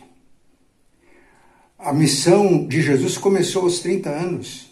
A 1.83 1.95
missão 1.95 2.67
de 2.67 2.83
Jesus 2.83 3.17
começou 3.17 3.63
aos 3.63 3.79
30 3.81 4.11
anos. 4.11 4.71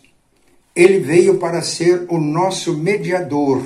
Ele 0.77 0.99
veio 0.99 1.39
para 1.39 1.63
ser 1.63 2.05
o 2.11 2.19
nosso 2.19 2.77
mediador 2.77 3.65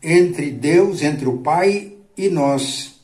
entre 0.00 0.52
Deus, 0.52 1.02
entre 1.02 1.28
o 1.28 1.38
Pai 1.38 1.94
e 2.16 2.28
nós. 2.28 3.00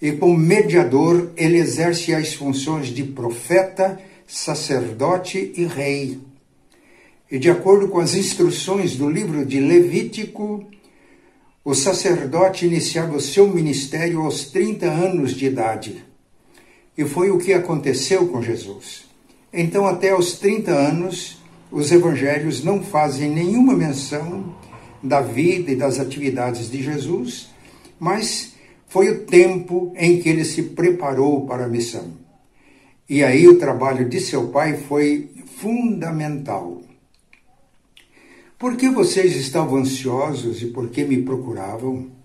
E 0.00 0.12
como 0.12 0.38
mediador, 0.38 1.32
ele 1.36 1.58
exerce 1.58 2.14
as 2.14 2.34
funções 2.34 2.86
de 2.86 3.02
profeta, 3.02 4.00
sacerdote 4.28 5.52
e 5.56 5.64
rei. 5.64 6.20
E 7.28 7.36
de 7.36 7.50
acordo 7.50 7.88
com 7.88 7.98
as 7.98 8.14
instruções 8.14 8.94
do 8.94 9.10
livro 9.10 9.44
de 9.44 9.58
Levítico, 9.58 10.64
o 11.64 11.74
sacerdote 11.74 12.64
iniciava 12.64 13.16
o 13.16 13.20
seu 13.20 13.48
ministério 13.48 14.20
aos 14.20 14.44
30 14.44 14.86
anos 14.86 15.34
de 15.34 15.46
idade. 15.46 16.07
E 16.98 17.04
foi 17.04 17.30
o 17.30 17.38
que 17.38 17.52
aconteceu 17.52 18.26
com 18.26 18.42
Jesus. 18.42 19.06
Então, 19.52 19.86
até 19.86 20.10
aos 20.10 20.32
30 20.32 20.72
anos, 20.72 21.40
os 21.70 21.92
evangelhos 21.92 22.64
não 22.64 22.82
fazem 22.82 23.30
nenhuma 23.30 23.72
menção 23.72 24.52
da 25.00 25.20
vida 25.20 25.70
e 25.70 25.76
das 25.76 26.00
atividades 26.00 26.68
de 26.68 26.82
Jesus, 26.82 27.50
mas 28.00 28.54
foi 28.88 29.10
o 29.10 29.20
tempo 29.26 29.92
em 29.96 30.20
que 30.20 30.28
ele 30.28 30.44
se 30.44 30.62
preparou 30.62 31.46
para 31.46 31.66
a 31.66 31.68
missão. 31.68 32.14
E 33.08 33.22
aí 33.22 33.46
o 33.46 33.58
trabalho 33.58 34.08
de 34.08 34.18
seu 34.20 34.48
pai 34.48 34.76
foi 34.76 35.30
fundamental. 35.60 36.82
Por 38.58 38.76
que 38.76 38.90
vocês 38.90 39.36
estavam 39.36 39.78
ansiosos 39.78 40.62
e 40.62 40.66
por 40.66 40.88
que 40.90 41.04
me 41.04 41.22
procuravam? 41.22 42.17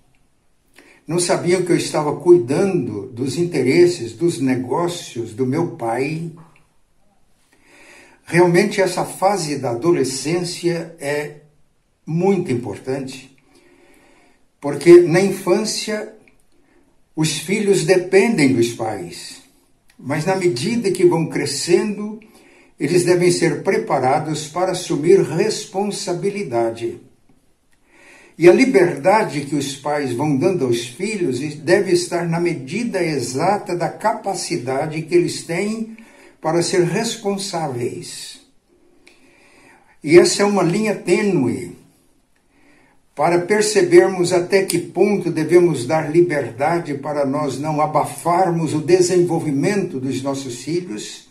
Não 1.05 1.19
sabiam 1.19 1.63
que 1.63 1.71
eu 1.71 1.75
estava 1.75 2.15
cuidando 2.15 3.07
dos 3.07 3.37
interesses, 3.37 4.13
dos 4.13 4.39
negócios 4.39 5.33
do 5.33 5.45
meu 5.45 5.75
pai? 5.75 6.31
Realmente, 8.23 8.79
essa 8.79 9.03
fase 9.03 9.57
da 9.57 9.71
adolescência 9.71 10.95
é 10.99 11.41
muito 12.05 12.51
importante, 12.51 13.35
porque 14.61 15.01
na 15.01 15.19
infância 15.19 16.15
os 17.13 17.37
filhos 17.37 17.83
dependem 17.83 18.53
dos 18.53 18.73
pais, 18.73 19.41
mas 19.99 20.25
na 20.25 20.37
medida 20.37 20.89
que 20.89 21.05
vão 21.05 21.27
crescendo, 21.27 22.19
eles 22.79 23.03
devem 23.03 23.29
ser 23.29 23.61
preparados 23.61 24.47
para 24.47 24.71
assumir 24.71 25.21
responsabilidade. 25.21 27.01
E 28.43 28.49
a 28.49 28.51
liberdade 28.51 29.45
que 29.45 29.55
os 29.55 29.73
pais 29.77 30.11
vão 30.11 30.35
dando 30.35 30.65
aos 30.65 30.85
filhos 30.85 31.39
deve 31.59 31.93
estar 31.93 32.27
na 32.27 32.41
medida 32.41 33.01
exata 33.01 33.73
da 33.73 33.87
capacidade 33.87 35.01
que 35.03 35.15
eles 35.15 35.43
têm 35.43 35.95
para 36.41 36.61
ser 36.61 36.83
responsáveis. 36.83 38.41
E 40.03 40.19
essa 40.19 40.43
é 40.43 40.45
uma 40.45 40.61
linha 40.61 40.93
tênue 40.93 41.77
para 43.15 43.39
percebermos 43.39 44.33
até 44.33 44.63
que 44.65 44.77
ponto 44.77 45.31
devemos 45.31 45.85
dar 45.85 46.11
liberdade 46.11 46.95
para 46.95 47.25
nós 47.25 47.57
não 47.57 47.79
abafarmos 47.79 48.73
o 48.73 48.81
desenvolvimento 48.81 50.01
dos 50.01 50.21
nossos 50.21 50.61
filhos 50.61 51.29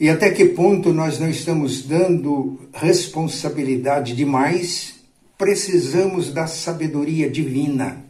e 0.00 0.08
até 0.08 0.30
que 0.30 0.46
ponto 0.46 0.94
nós 0.94 1.18
não 1.18 1.28
estamos 1.28 1.82
dando 1.82 2.58
responsabilidade 2.72 4.16
demais 4.16 4.96
precisamos 5.38 6.32
da 6.32 6.48
sabedoria 6.48 7.30
divina. 7.30 8.04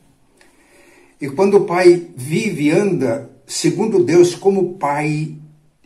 E 1.21 1.29
quando 1.29 1.59
o 1.59 1.67
pai 1.67 2.09
vive 2.17 2.65
e 2.65 2.71
anda 2.71 3.31
segundo 3.47 4.03
Deus 4.03 4.35
como 4.35 4.79
pai, 4.79 5.35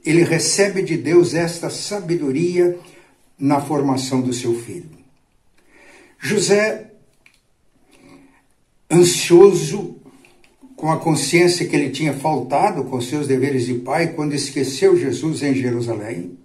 ele 0.05 0.23
recebe 0.23 0.83
de 0.83 0.97
Deus 0.97 1.35
esta 1.35 1.69
sabedoria 1.69 2.79
na 3.39 3.61
formação 3.61 4.21
do 4.21 4.33
seu 4.33 4.55
filho. 4.61 4.91
José, 6.19 6.93
ansioso, 8.91 9.97
com 10.77 10.91
a 10.91 10.99
consciência 10.99 11.67
que 11.67 11.75
ele 11.77 11.91
tinha 11.91 12.13
faltado 12.13 12.85
com 12.85 13.01
seus 13.01 13.27
deveres 13.27 13.67
de 13.67 13.75
pai 13.75 14.15
quando 14.15 14.35
esqueceu 14.35 14.97
Jesus 14.97 15.43
em 15.43 15.55
Jerusalém, 15.55 16.37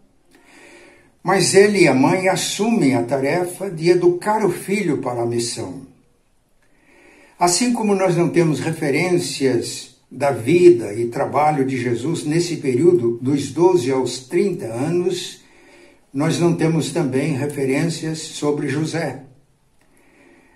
mas 1.28 1.54
ele 1.54 1.80
e 1.80 1.88
a 1.90 1.94
mãe 1.94 2.30
assumem 2.30 2.96
a 2.96 3.04
tarefa 3.04 3.70
de 3.70 3.90
educar 3.90 4.46
o 4.46 4.50
filho 4.50 5.00
para 5.00 5.24
a 5.24 5.26
missão. 5.26 5.82
Assim 7.38 7.74
como 7.74 7.94
nós 7.94 8.16
não 8.16 8.30
temos 8.30 8.62
referências 8.62 9.98
da 10.10 10.32
vida 10.32 10.94
e 10.94 11.08
trabalho 11.08 11.66
de 11.66 11.76
Jesus 11.76 12.24
nesse 12.24 12.56
período 12.56 13.20
dos 13.22 13.52
12 13.52 13.92
aos 13.92 14.20
30 14.20 14.68
anos, 14.68 15.42
nós 16.14 16.40
não 16.40 16.56
temos 16.56 16.94
também 16.94 17.34
referências 17.34 18.20
sobre 18.20 18.70
José. 18.70 19.24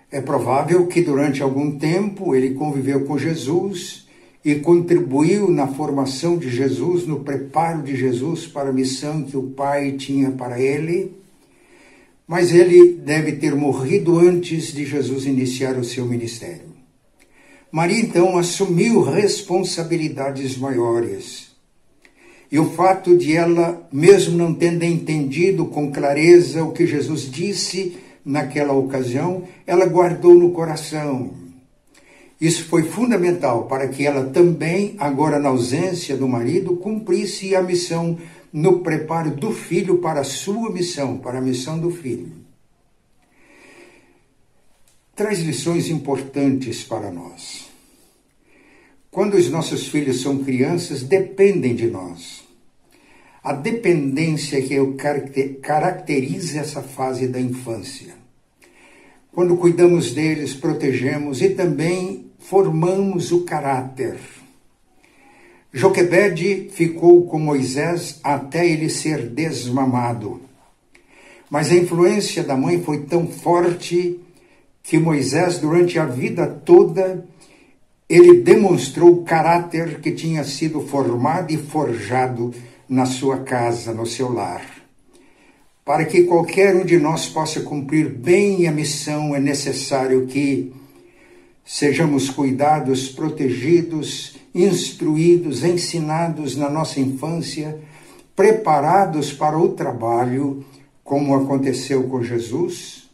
É 0.09 0.21
provável 0.21 0.87
que 0.87 1.01
durante 1.01 1.43
algum 1.43 1.77
tempo 1.77 2.33
ele 2.33 2.53
conviveu 2.53 3.03
com 3.03 3.17
Jesus 3.17 4.07
e 4.43 4.55
contribuiu 4.55 5.51
na 5.51 5.67
formação 5.67 6.37
de 6.37 6.49
Jesus, 6.49 7.05
no 7.05 7.19
preparo 7.19 7.83
de 7.83 7.95
Jesus 7.95 8.47
para 8.47 8.69
a 8.69 8.73
missão 8.73 9.21
que 9.21 9.37
o 9.37 9.43
Pai 9.43 9.91
tinha 9.93 10.31
para 10.31 10.59
ele, 10.59 11.13
mas 12.27 12.53
ele 12.53 12.93
deve 12.93 13.33
ter 13.33 13.55
morrido 13.55 14.17
antes 14.17 14.73
de 14.73 14.85
Jesus 14.85 15.25
iniciar 15.25 15.77
o 15.77 15.83
seu 15.83 16.05
ministério. 16.05 16.71
Maria 17.71 17.99
então 17.99 18.37
assumiu 18.37 19.01
responsabilidades 19.01 20.57
maiores. 20.57 21.51
E 22.51 22.59
o 22.59 22.71
fato 22.71 23.15
de 23.15 23.33
ela, 23.33 23.87
mesmo 23.93 24.37
não 24.37 24.53
tendo 24.53 24.83
entendido 24.83 25.65
com 25.67 25.91
clareza 25.91 26.63
o 26.63 26.73
que 26.73 26.85
Jesus 26.85 27.29
disse 27.31 27.97
naquela 28.25 28.73
ocasião, 28.73 29.43
ela 29.65 29.85
guardou 29.85 30.33
no 30.33 30.51
coração 30.51 31.40
isso 32.41 32.65
foi 32.65 32.81
fundamental 32.81 33.67
para 33.67 33.87
que 33.87 34.03
ela 34.03 34.31
também, 34.31 34.95
agora 34.97 35.37
na 35.37 35.49
ausência 35.49 36.17
do 36.17 36.27
marido, 36.27 36.75
cumprisse 36.75 37.55
a 37.55 37.61
missão 37.61 38.17
no 38.51 38.79
preparo 38.79 39.29
do 39.29 39.51
filho 39.51 39.99
para 39.99 40.21
a 40.21 40.23
sua 40.23 40.71
missão, 40.71 41.19
para 41.19 41.37
a 41.37 41.41
missão 41.41 41.77
do 41.77 41.91
filho. 41.91 42.31
Traz 45.15 45.39
lições 45.41 45.87
importantes 45.89 46.83
para 46.83 47.11
nós. 47.11 47.69
Quando 49.11 49.35
os 49.35 49.47
nossos 49.51 49.87
filhos 49.87 50.21
são 50.21 50.43
crianças, 50.43 51.03
dependem 51.03 51.75
de 51.75 51.91
nós. 51.91 52.43
A 53.43 53.53
dependência 53.53 54.59
que 54.63 54.77
caracteriza 55.61 56.59
essa 56.59 56.81
fase 56.81 57.27
da 57.27 57.39
infância. 57.39 58.15
Quando 59.31 59.57
cuidamos 59.57 60.11
deles, 60.11 60.53
protegemos 60.53 61.41
e 61.41 61.49
também 61.49 62.20
formamos 62.41 63.31
o 63.31 63.43
caráter. 63.43 64.17
Joquebede 65.73 66.69
ficou 66.71 67.25
com 67.25 67.39
Moisés 67.39 68.19
até 68.23 68.67
ele 68.67 68.89
ser 68.89 69.29
desmamado. 69.29 70.41
Mas 71.49 71.71
a 71.71 71.75
influência 71.75 72.43
da 72.43 72.57
mãe 72.57 72.81
foi 72.81 73.03
tão 73.03 73.27
forte 73.27 74.19
que 74.83 74.97
Moisés, 74.97 75.59
durante 75.59 75.97
a 75.97 76.05
vida 76.05 76.45
toda, 76.47 77.25
ele 78.09 78.41
demonstrou 78.41 79.13
o 79.13 79.23
caráter 79.23 80.01
que 80.01 80.11
tinha 80.11 80.43
sido 80.43 80.81
formado 80.81 81.53
e 81.53 81.57
forjado 81.57 82.53
na 82.89 83.05
sua 83.05 83.37
casa, 83.39 83.93
no 83.93 84.05
seu 84.05 84.31
lar. 84.33 84.65
Para 85.85 86.05
que 86.05 86.23
qualquer 86.23 86.75
um 86.75 86.83
de 86.83 86.97
nós 86.97 87.27
possa 87.27 87.61
cumprir 87.61 88.09
bem 88.09 88.67
a 88.67 88.71
missão, 88.71 89.33
é 89.33 89.39
necessário 89.39 90.27
que 90.27 90.73
sejamos 91.71 92.29
cuidados, 92.29 93.07
protegidos, 93.07 94.35
instruídos, 94.53 95.63
ensinados 95.63 96.57
na 96.57 96.69
nossa 96.69 96.99
infância, 96.99 97.79
preparados 98.35 99.31
para 99.31 99.57
o 99.57 99.69
trabalho, 99.69 100.65
como 101.01 101.33
aconteceu 101.33 102.03
com 102.09 102.21
Jesus. 102.21 103.09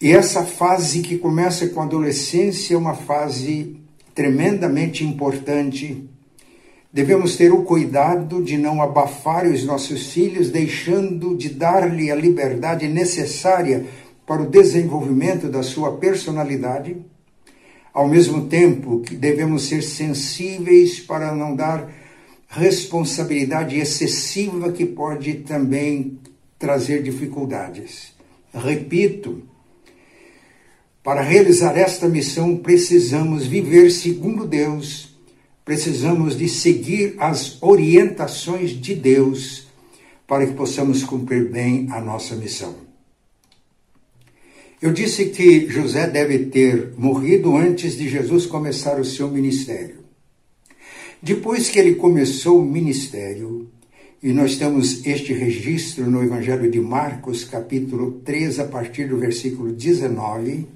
E 0.00 0.12
essa 0.12 0.44
fase 0.44 1.02
que 1.02 1.18
começa 1.18 1.68
com 1.68 1.82
a 1.82 1.84
adolescência 1.84 2.74
é 2.74 2.78
uma 2.78 2.94
fase 2.94 3.76
tremendamente 4.14 5.04
importante. 5.04 6.08
Devemos 6.90 7.36
ter 7.36 7.52
o 7.52 7.64
cuidado 7.64 8.42
de 8.42 8.56
não 8.56 8.80
abafar 8.80 9.44
os 9.46 9.62
nossos 9.62 10.10
filhos, 10.10 10.48
deixando 10.48 11.36
de 11.36 11.50
dar-lhe 11.50 12.10
a 12.10 12.14
liberdade 12.14 12.88
necessária 12.88 13.84
para 14.26 14.42
o 14.42 14.48
desenvolvimento 14.48 15.48
da 15.48 15.62
sua 15.62 15.96
personalidade, 15.96 16.96
ao 17.92 18.08
mesmo 18.08 18.46
tempo 18.46 19.00
que 19.00 19.14
devemos 19.14 19.64
ser 19.68 19.82
sensíveis 19.82 20.98
para 20.98 21.34
não 21.34 21.54
dar 21.54 21.88
responsabilidade 22.48 23.78
excessiva 23.78 24.72
que 24.72 24.86
pode 24.86 25.34
também 25.34 26.18
trazer 26.58 27.02
dificuldades. 27.02 28.12
Repito, 28.52 29.42
para 31.02 31.20
realizar 31.20 31.76
esta 31.76 32.08
missão 32.08 32.56
precisamos 32.56 33.46
viver 33.46 33.90
segundo 33.90 34.46
Deus, 34.46 35.14
precisamos 35.64 36.36
de 36.36 36.48
seguir 36.48 37.14
as 37.18 37.60
orientações 37.62 38.70
de 38.70 38.94
Deus 38.94 39.66
para 40.26 40.46
que 40.46 40.54
possamos 40.54 41.02
cumprir 41.04 41.50
bem 41.50 41.88
a 41.90 42.00
nossa 42.00 42.34
missão. 42.34 42.83
Eu 44.82 44.92
disse 44.92 45.26
que 45.26 45.68
José 45.68 46.06
deve 46.06 46.46
ter 46.46 46.92
morrido 46.96 47.56
antes 47.56 47.96
de 47.96 48.08
Jesus 48.08 48.46
começar 48.46 49.00
o 49.00 49.04
seu 49.04 49.30
ministério. 49.30 50.04
Depois 51.22 51.70
que 51.70 51.78
ele 51.78 51.94
começou 51.94 52.60
o 52.60 52.64
ministério, 52.64 53.70
e 54.22 54.32
nós 54.32 54.56
temos 54.56 55.04
este 55.06 55.32
registro 55.32 56.10
no 56.10 56.22
Evangelho 56.22 56.70
de 56.70 56.80
Marcos, 56.80 57.44
capítulo 57.44 58.20
3, 58.24 58.58
a 58.60 58.64
partir 58.64 59.08
do 59.08 59.18
versículo 59.18 59.72
19. 59.72 60.66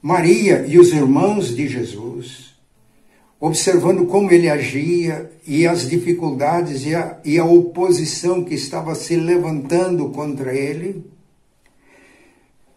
Maria 0.00 0.64
e 0.66 0.78
os 0.78 0.92
irmãos 0.92 1.54
de 1.54 1.68
Jesus, 1.68 2.54
observando 3.38 4.06
como 4.06 4.32
ele 4.32 4.48
agia 4.48 5.30
e 5.46 5.66
as 5.66 5.88
dificuldades 5.88 6.84
e 6.86 6.94
a, 6.94 7.20
e 7.24 7.38
a 7.38 7.44
oposição 7.44 8.42
que 8.44 8.54
estava 8.54 8.94
se 8.94 9.16
levantando 9.16 10.08
contra 10.10 10.54
ele, 10.54 11.04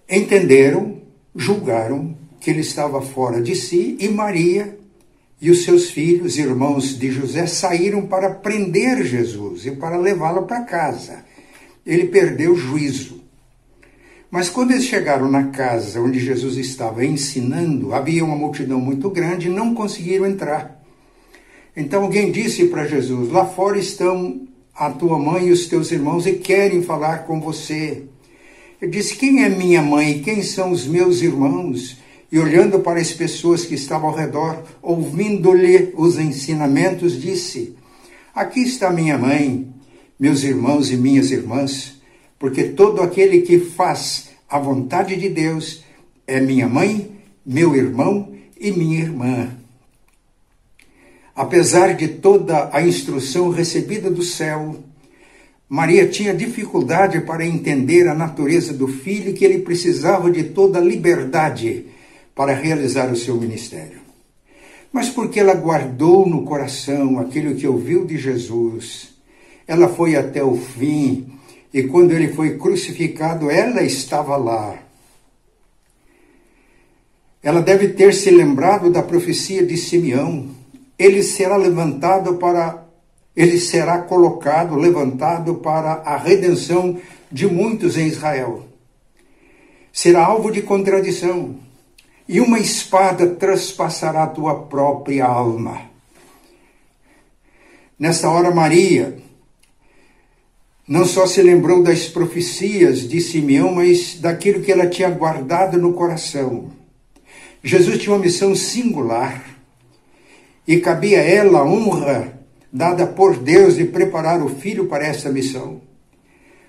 entenderam, 0.10 1.02
julgaram 1.36 2.16
que 2.40 2.50
ele 2.50 2.62
estava 2.62 3.02
fora 3.02 3.42
de 3.42 3.56
si 3.56 3.98
e 4.00 4.08
Maria 4.08 4.78
e 5.42 5.52
os 5.52 5.64
seus 5.64 5.90
filhos, 5.90 6.38
irmãos 6.38 6.98
de 6.98 7.12
José, 7.12 7.46
saíram 7.46 8.06
para 8.08 8.30
prender 8.30 9.04
Jesus 9.04 9.66
e 9.66 9.72
para 9.72 9.98
levá-lo 9.98 10.44
para 10.44 10.62
casa. 10.62 11.26
Ele 11.86 12.08
perdeu 12.08 12.54
o 12.54 12.56
juízo. 12.56 13.24
Mas 14.32 14.50
quando 14.50 14.72
eles 14.72 14.86
chegaram 14.86 15.30
na 15.30 15.48
casa 15.48 16.02
onde 16.02 16.20
Jesus 16.20 16.58
estava 16.58 17.06
ensinando, 17.06 17.94
havia 17.94 18.24
uma 18.24 18.36
multidão 18.36 18.80
muito 18.80 19.10
grande 19.10 19.48
e 19.48 19.52
não 19.52 19.74
conseguiram 19.76 20.26
entrar. 20.26 20.84
Então 21.76 22.04
alguém 22.04 22.32
disse 22.32 22.66
para 22.66 22.88
Jesus: 22.88 23.32
Lá 23.32 23.46
fora 23.46 23.78
estão 23.78 24.48
a 24.74 24.90
tua 24.90 25.20
mãe 25.20 25.48
e 25.48 25.52
os 25.52 25.68
teus 25.68 25.92
irmãos 25.92 26.26
e 26.26 26.34
querem 26.34 26.82
falar 26.82 27.20
com 27.26 27.40
você. 27.40 28.04
Ele 28.82 28.92
disse: 28.92 29.16
Quem 29.16 29.44
é 29.44 29.50
minha 29.50 29.82
mãe 29.82 30.22
quem 30.22 30.42
são 30.42 30.72
os 30.72 30.86
meus 30.86 31.22
irmãos? 31.22 31.98
E 32.32 32.40
olhando 32.40 32.80
para 32.80 33.00
as 33.00 33.14
pessoas 33.14 33.66
que 33.66 33.76
estavam 33.76 34.10
ao 34.10 34.16
redor, 34.16 34.64
ouvindo-lhe 34.82 35.94
os 35.96 36.18
ensinamentos, 36.18 37.20
disse: 37.22 37.76
Aqui 38.34 38.62
está 38.62 38.90
minha 38.90 39.18
mãe, 39.18 39.74
meus 40.20 40.44
irmãos 40.44 40.92
e 40.92 40.98
minhas 40.98 41.32
irmãs, 41.32 42.02
porque 42.38 42.64
todo 42.64 43.02
aquele 43.02 43.42
que 43.42 43.60
faz 43.60 44.30
a 44.50 44.60
vontade 44.60 45.16
de 45.16 45.30
Deus 45.30 45.84
é 46.28 46.40
minha 46.40 46.68
mãe, 46.68 47.12
meu 47.46 47.76
irmão 47.76 48.34
e 48.60 48.72
minha 48.72 49.00
irmã. 49.00 49.50
Apesar 51.36 51.94
de 51.94 52.08
toda 52.08 52.70
a 52.72 52.82
instrução 52.82 53.50
recebida 53.50 54.10
do 54.10 54.24
céu, 54.24 54.78
Maria 55.68 56.08
tinha 56.08 56.34
dificuldade 56.34 57.22
para 57.22 57.46
entender 57.46 58.08
a 58.08 58.14
natureza 58.14 58.72
do 58.72 58.88
filho 58.88 59.32
e 59.32 59.34
que 59.34 59.44
ele 59.44 59.60
precisava 59.60 60.30
de 60.30 60.44
toda 60.44 60.78
a 60.78 60.82
liberdade 60.82 61.88
para 62.36 62.54
realizar 62.54 63.12
o 63.12 63.16
seu 63.16 63.36
ministério. 63.36 64.00
Mas 64.94 65.10
porque 65.10 65.40
ela 65.40 65.56
guardou 65.56 66.28
no 66.28 66.44
coração 66.44 67.20
aquilo 67.20 67.56
que 67.56 67.68
ouviu 67.68 68.06
de 68.06 68.18
Jesus, 68.18 69.16
ela 69.68 69.90
foi 69.90 70.16
até 70.16 70.44
o 70.44 70.56
fim 70.56 71.34
e 71.74 71.84
quando 71.84 72.12
ele 72.12 72.30
foi 72.30 72.58
crucificado, 72.58 73.50
ela 73.50 73.82
estava 73.82 74.38
lá. 74.38 74.78
Ela 77.44 77.62
deve 77.62 77.90
ter 77.90 78.14
se 78.14 78.32
lembrado 78.32 78.90
da 78.90 79.04
profecia 79.04 79.66
de 79.66 79.76
Simeão, 79.76 80.48
ele 80.98 81.22
será 81.22 81.58
levantado 81.58 82.36
para 82.36 82.85
ele 83.36 83.60
será 83.60 84.00
colocado, 84.00 84.76
levantado 84.76 85.56
para 85.56 85.94
a 86.06 86.18
redenção 86.18 87.00
de 87.32 87.48
muitos 87.48 87.98
em 87.98 88.08
Israel. 88.08 88.66
Será 89.92 90.26
alvo 90.26 90.52
de 90.52 90.62
contradição, 90.62 91.56
e 92.28 92.40
uma 92.40 92.60
espada 92.60 93.28
traspassará 93.28 94.26
tua 94.28 94.64
própria 94.64 95.26
alma. 95.26 95.82
Nesta 98.00 98.30
hora, 98.30 98.52
Maria 98.52 99.18
não 100.88 101.04
só 101.04 101.26
se 101.26 101.42
lembrou 101.42 101.82
das 101.82 102.08
profecias 102.08 103.10
de 103.10 103.20
Simeão, 103.20 103.74
mas 103.74 104.20
daquilo 104.20 104.62
que 104.62 104.72
ela 104.72 104.88
tinha 104.88 105.10
guardado 105.10 105.80
no 105.80 105.94
coração. 105.94 106.72
Jesus 107.64 107.98
tinha 107.98 108.14
uma 108.14 108.22
missão 108.22 108.54
singular 108.54 109.44
e 110.68 110.78
cabia 110.78 111.20
a 111.20 111.24
ela 111.24 111.60
a 111.60 111.66
honra 111.66 112.35
dada 112.76 113.08
por 113.08 113.38
Deus 113.38 113.78
de 113.78 113.86
preparar 113.86 114.44
o 114.44 114.50
filho 114.50 114.88
para 114.88 115.08
essa 115.08 115.32
missão. 115.32 115.80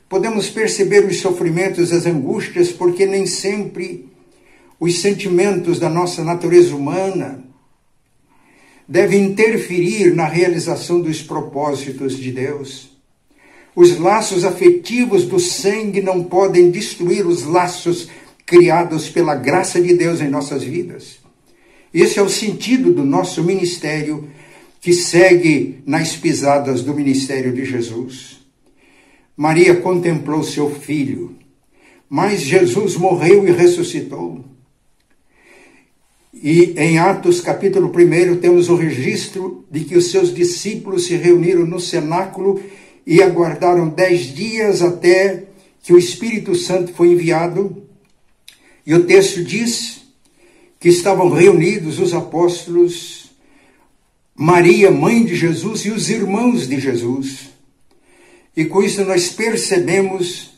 Podemos 0.08 0.48
perceber 0.48 1.04
os 1.04 1.18
sofrimentos, 1.18 1.92
as 1.92 2.06
angústias, 2.06 2.70
porque 2.70 3.04
nem 3.04 3.26
sempre 3.26 4.08
os 4.78 5.00
sentimentos 5.00 5.80
da 5.80 5.90
nossa 5.90 6.22
natureza 6.22 6.76
humana 6.76 7.42
devem 8.88 9.24
interferir 9.24 10.14
na 10.14 10.28
realização 10.28 11.00
dos 11.00 11.22
propósitos 11.22 12.16
de 12.16 12.30
Deus. 12.30 12.96
Os 13.74 13.98
laços 13.98 14.44
afetivos 14.44 15.24
do 15.24 15.40
sangue 15.40 16.00
não 16.00 16.22
podem 16.22 16.70
destruir 16.70 17.26
os 17.26 17.42
laços 17.42 18.08
criados 18.46 19.08
pela 19.08 19.34
graça 19.34 19.80
de 19.80 19.92
Deus 19.92 20.20
em 20.20 20.28
nossas 20.28 20.62
vidas. 20.62 21.18
Esse 21.92 22.20
é 22.20 22.22
o 22.22 22.28
sentido 22.28 22.92
do 22.92 23.04
nosso 23.04 23.42
ministério, 23.42 24.28
que 24.86 24.92
segue 24.92 25.82
nas 25.84 26.14
pisadas 26.14 26.80
do 26.80 26.94
ministério 26.94 27.52
de 27.52 27.64
Jesus. 27.64 28.38
Maria 29.36 29.74
contemplou 29.74 30.44
seu 30.44 30.70
filho, 30.70 31.34
mas 32.08 32.40
Jesus 32.40 32.94
morreu 32.94 33.44
e 33.48 33.50
ressuscitou. 33.50 34.44
E 36.32 36.74
em 36.76 37.00
Atos 37.00 37.40
capítulo 37.40 37.88
1 37.88 38.36
temos 38.36 38.68
o 38.68 38.76
registro 38.76 39.64
de 39.68 39.80
que 39.80 39.96
os 39.96 40.12
seus 40.12 40.32
discípulos 40.32 41.06
se 41.06 41.16
reuniram 41.16 41.66
no 41.66 41.80
cenáculo 41.80 42.62
e 43.04 43.20
aguardaram 43.20 43.88
dez 43.88 44.32
dias 44.32 44.82
até 44.82 45.46
que 45.82 45.92
o 45.92 45.98
Espírito 45.98 46.54
Santo 46.54 46.92
foi 46.92 47.08
enviado. 47.08 47.82
E 48.86 48.94
o 48.94 49.04
texto 49.04 49.42
diz 49.42 50.02
que 50.78 50.88
estavam 50.88 51.28
reunidos 51.28 51.98
os 51.98 52.14
apóstolos, 52.14 53.25
Maria, 54.38 54.90
mãe 54.90 55.24
de 55.24 55.34
Jesus, 55.34 55.86
e 55.86 55.90
os 55.90 56.10
irmãos 56.10 56.68
de 56.68 56.78
Jesus. 56.78 57.48
E 58.54 58.66
com 58.66 58.82
isso 58.82 59.04
nós 59.04 59.30
percebemos 59.30 60.50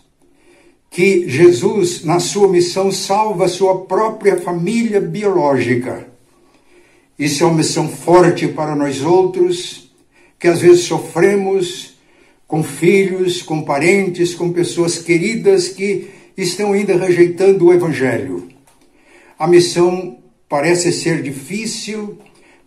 que 0.91 1.29
Jesus, 1.29 2.03
na 2.03 2.19
sua 2.19 2.49
missão, 2.49 2.91
salva 2.91 3.45
a 3.45 3.49
sua 3.49 3.85
própria 3.85 4.37
família 4.37 5.01
biológica. 5.01 6.09
Isso 7.19 7.45
é 7.45 7.47
uma 7.47 7.57
missão 7.59 7.89
forte 7.89 8.49
para 8.49 8.75
nós 8.75 9.03
outros, 9.03 9.91
que 10.39 10.49
às 10.49 10.61
vezes 10.61 10.85
sofremos 10.85 11.99
com 12.47 12.63
filhos, 12.63 13.43
com 13.43 13.63
parentes, 13.63 14.35
com 14.35 14.53
pessoas 14.53 14.99
queridas 14.99 15.69
que 15.69 16.09
estão 16.37 16.73
ainda 16.73 16.97
rejeitando 16.97 17.67
o 17.67 17.73
Evangelho. 17.73 18.49
A 19.39 19.47
missão 19.47 20.19
parece 20.49 20.93
ser 20.93 21.23
difícil, 21.23 22.19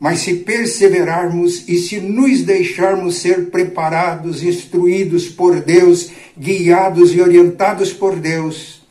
mas 0.02 0.22
se 0.22 0.34
perseverarmos 0.38 1.70
e 1.70 1.78
se 1.78 2.00
nos 2.00 2.42
deixarmos 2.42 3.18
ser 3.18 3.52
preparados, 3.52 4.42
instruídos 4.42 5.30
por 5.30 5.62
Deus, 5.62 6.10
guiados 6.36 7.14
e 7.14 7.22
orientados 7.22 7.94
por 7.94 8.16
Deus, 8.16 8.82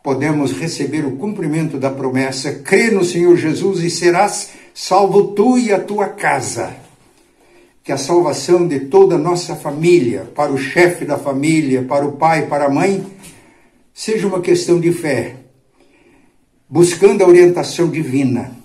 podemos 0.00 0.52
receber 0.52 1.04
o 1.04 1.16
cumprimento 1.16 1.76
da 1.76 1.90
promessa: 1.90 2.52
crê 2.52 2.92
no 2.92 3.04
Senhor 3.04 3.36
Jesus 3.36 3.80
e 3.82 3.90
serás 3.90 4.50
salvo 4.72 5.34
tu 5.34 5.58
e 5.58 5.72
a 5.72 5.80
tua 5.80 6.06
casa. 6.10 6.72
Que 7.82 7.90
a 7.90 7.96
salvação 7.96 8.68
de 8.68 8.78
toda 8.78 9.16
a 9.16 9.18
nossa 9.18 9.56
família, 9.56 10.30
para 10.36 10.52
o 10.52 10.56
chefe 10.56 11.04
da 11.04 11.18
família, 11.18 11.82
para 11.82 12.06
o 12.06 12.12
pai, 12.12 12.46
para 12.46 12.66
a 12.66 12.70
mãe, 12.70 13.04
seja 13.92 14.28
uma 14.28 14.40
questão 14.40 14.78
de 14.78 14.92
fé 14.92 15.34
buscando 16.68 17.22
a 17.22 17.26
orientação 17.26 17.90
divina, 17.90 18.61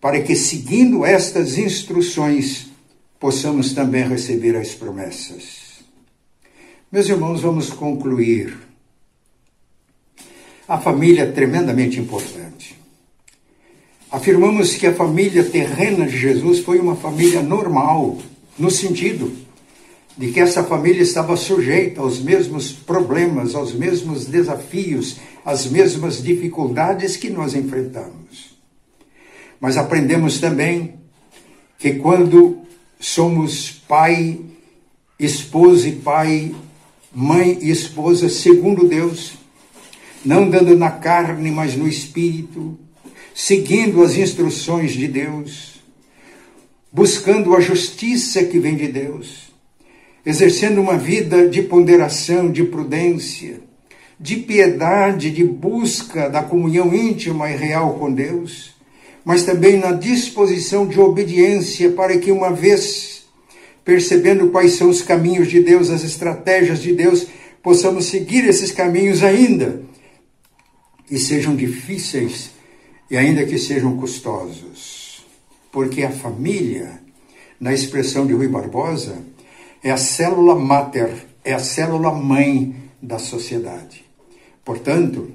para 0.00 0.22
que, 0.22 0.34
seguindo 0.34 1.04
estas 1.04 1.58
instruções, 1.58 2.68
possamos 3.18 3.74
também 3.74 4.08
receber 4.08 4.56
as 4.56 4.74
promessas. 4.74 5.80
Meus 6.90 7.08
irmãos, 7.08 7.42
vamos 7.42 7.70
concluir. 7.70 8.56
A 10.66 10.78
família 10.78 11.22
é 11.22 11.30
tremendamente 11.30 12.00
importante. 12.00 12.78
Afirmamos 14.10 14.74
que 14.74 14.86
a 14.86 14.94
família 14.94 15.44
terrena 15.44 16.06
de 16.06 16.18
Jesus 16.18 16.60
foi 16.60 16.80
uma 16.80 16.96
família 16.96 17.42
normal, 17.42 18.18
no 18.58 18.70
sentido 18.70 19.32
de 20.16 20.32
que 20.32 20.40
essa 20.40 20.64
família 20.64 21.02
estava 21.02 21.36
sujeita 21.36 22.00
aos 22.00 22.20
mesmos 22.20 22.72
problemas, 22.72 23.54
aos 23.54 23.72
mesmos 23.72 24.26
desafios, 24.26 25.18
às 25.44 25.66
mesmas 25.66 26.22
dificuldades 26.22 27.16
que 27.16 27.30
nós 27.30 27.54
enfrentamos. 27.54 28.49
Mas 29.60 29.76
aprendemos 29.76 30.40
também 30.40 30.94
que 31.78 31.94
quando 31.94 32.62
somos 32.98 33.70
pai, 33.86 34.40
esposa 35.18 35.88
e 35.88 35.96
pai, 35.96 36.54
mãe 37.12 37.58
e 37.60 37.70
esposa, 37.70 38.28
segundo 38.28 38.88
Deus, 38.88 39.34
não 40.24 40.48
dando 40.48 40.76
na 40.76 40.90
carne, 40.90 41.50
mas 41.50 41.76
no 41.76 41.86
espírito, 41.86 42.78
seguindo 43.34 44.02
as 44.02 44.16
instruções 44.16 44.92
de 44.92 45.06
Deus, 45.06 45.80
buscando 46.92 47.54
a 47.54 47.60
justiça 47.60 48.44
que 48.44 48.58
vem 48.58 48.76
de 48.76 48.88
Deus, 48.88 49.52
exercendo 50.24 50.80
uma 50.80 50.96
vida 50.96 51.48
de 51.48 51.62
ponderação, 51.62 52.50
de 52.50 52.64
prudência, 52.64 53.60
de 54.18 54.36
piedade, 54.36 55.30
de 55.30 55.44
busca 55.44 56.28
da 56.28 56.42
comunhão 56.42 56.94
íntima 56.94 57.50
e 57.50 57.56
real 57.56 57.94
com 57.94 58.12
Deus, 58.12 58.74
mas 59.24 59.44
também 59.44 59.78
na 59.78 59.92
disposição 59.92 60.86
de 60.86 60.98
obediência 60.98 61.90
para 61.92 62.16
que, 62.18 62.32
uma 62.32 62.50
vez 62.52 63.24
percebendo 63.84 64.48
quais 64.48 64.72
são 64.72 64.88
os 64.88 65.02
caminhos 65.02 65.48
de 65.48 65.60
Deus, 65.60 65.90
as 65.90 66.04
estratégias 66.04 66.80
de 66.80 66.92
Deus, 66.92 67.26
possamos 67.62 68.06
seguir 68.06 68.44
esses 68.44 68.70
caminhos 68.70 69.22
ainda 69.22 69.82
e 71.10 71.18
sejam 71.18 71.56
difíceis 71.56 72.50
e 73.10 73.16
ainda 73.16 73.44
que 73.44 73.58
sejam 73.58 73.96
custosos. 73.96 75.00
porque 75.72 76.02
a 76.02 76.10
família, 76.10 77.00
na 77.60 77.72
expressão 77.72 78.26
de 78.26 78.32
Rui 78.32 78.48
Barbosa, 78.48 79.18
é 79.82 79.90
a 79.90 79.96
célula 79.96 80.56
mater, 80.56 81.26
é 81.44 81.52
a 81.52 81.60
célula 81.60 82.12
mãe 82.12 82.74
da 83.00 83.18
sociedade. 83.18 84.04
Portanto, 84.64 85.30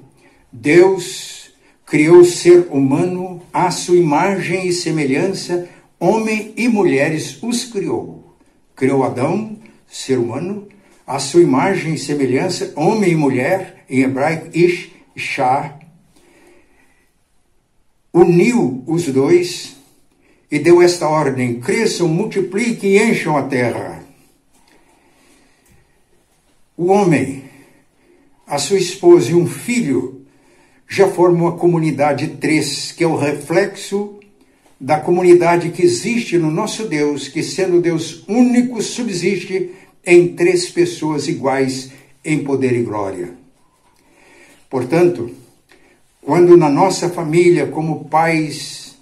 Deus 0.52 1.50
criou 1.84 2.18
o 2.18 2.24
ser 2.24 2.68
humano 2.70 3.35
à 3.56 3.70
sua 3.70 3.96
imagem 3.96 4.66
e 4.66 4.72
semelhança, 4.72 5.66
homem 5.98 6.52
e 6.58 6.68
mulheres 6.68 7.42
os 7.42 7.64
criou. 7.64 8.36
Criou 8.76 9.02
Adão, 9.02 9.56
ser 9.88 10.18
humano, 10.18 10.68
à 11.06 11.18
sua 11.18 11.40
imagem 11.40 11.94
e 11.94 11.98
semelhança, 11.98 12.74
homem 12.76 13.12
e 13.12 13.16
mulher, 13.16 13.82
em 13.88 14.02
hebraico, 14.02 14.50
ish, 14.52 14.90
shah, 15.16 15.74
uniu 18.12 18.84
os 18.86 19.06
dois 19.06 19.74
e 20.50 20.58
deu 20.58 20.82
esta 20.82 21.08
ordem: 21.08 21.58
cresçam, 21.58 22.08
multipliquem 22.08 22.90
e 22.90 23.10
encham 23.10 23.38
a 23.38 23.44
terra. 23.44 24.04
O 26.76 26.88
homem, 26.88 27.44
a 28.46 28.58
sua 28.58 28.76
esposa 28.76 29.30
e 29.30 29.34
um 29.34 29.46
filho 29.46 30.15
já 30.88 31.08
formam 31.08 31.48
a 31.48 31.58
comunidade 31.58 32.28
três, 32.40 32.92
que 32.92 33.04
é 33.04 33.06
o 33.06 33.16
reflexo 33.16 34.18
da 34.78 35.00
comunidade 35.00 35.70
que 35.70 35.82
existe 35.82 36.38
no 36.38 36.50
nosso 36.50 36.86
Deus, 36.86 37.28
que 37.28 37.42
sendo 37.42 37.80
Deus 37.80 38.24
único 38.28 38.80
subsiste 38.82 39.70
em 40.04 40.28
três 40.28 40.68
pessoas 40.68 41.26
iguais 41.26 41.90
em 42.24 42.44
poder 42.44 42.72
e 42.72 42.82
glória. 42.82 43.34
Portanto, 44.68 45.30
quando 46.20 46.56
na 46.56 46.68
nossa 46.68 47.08
família, 47.08 47.66
como 47.66 48.04
pais, 48.04 48.96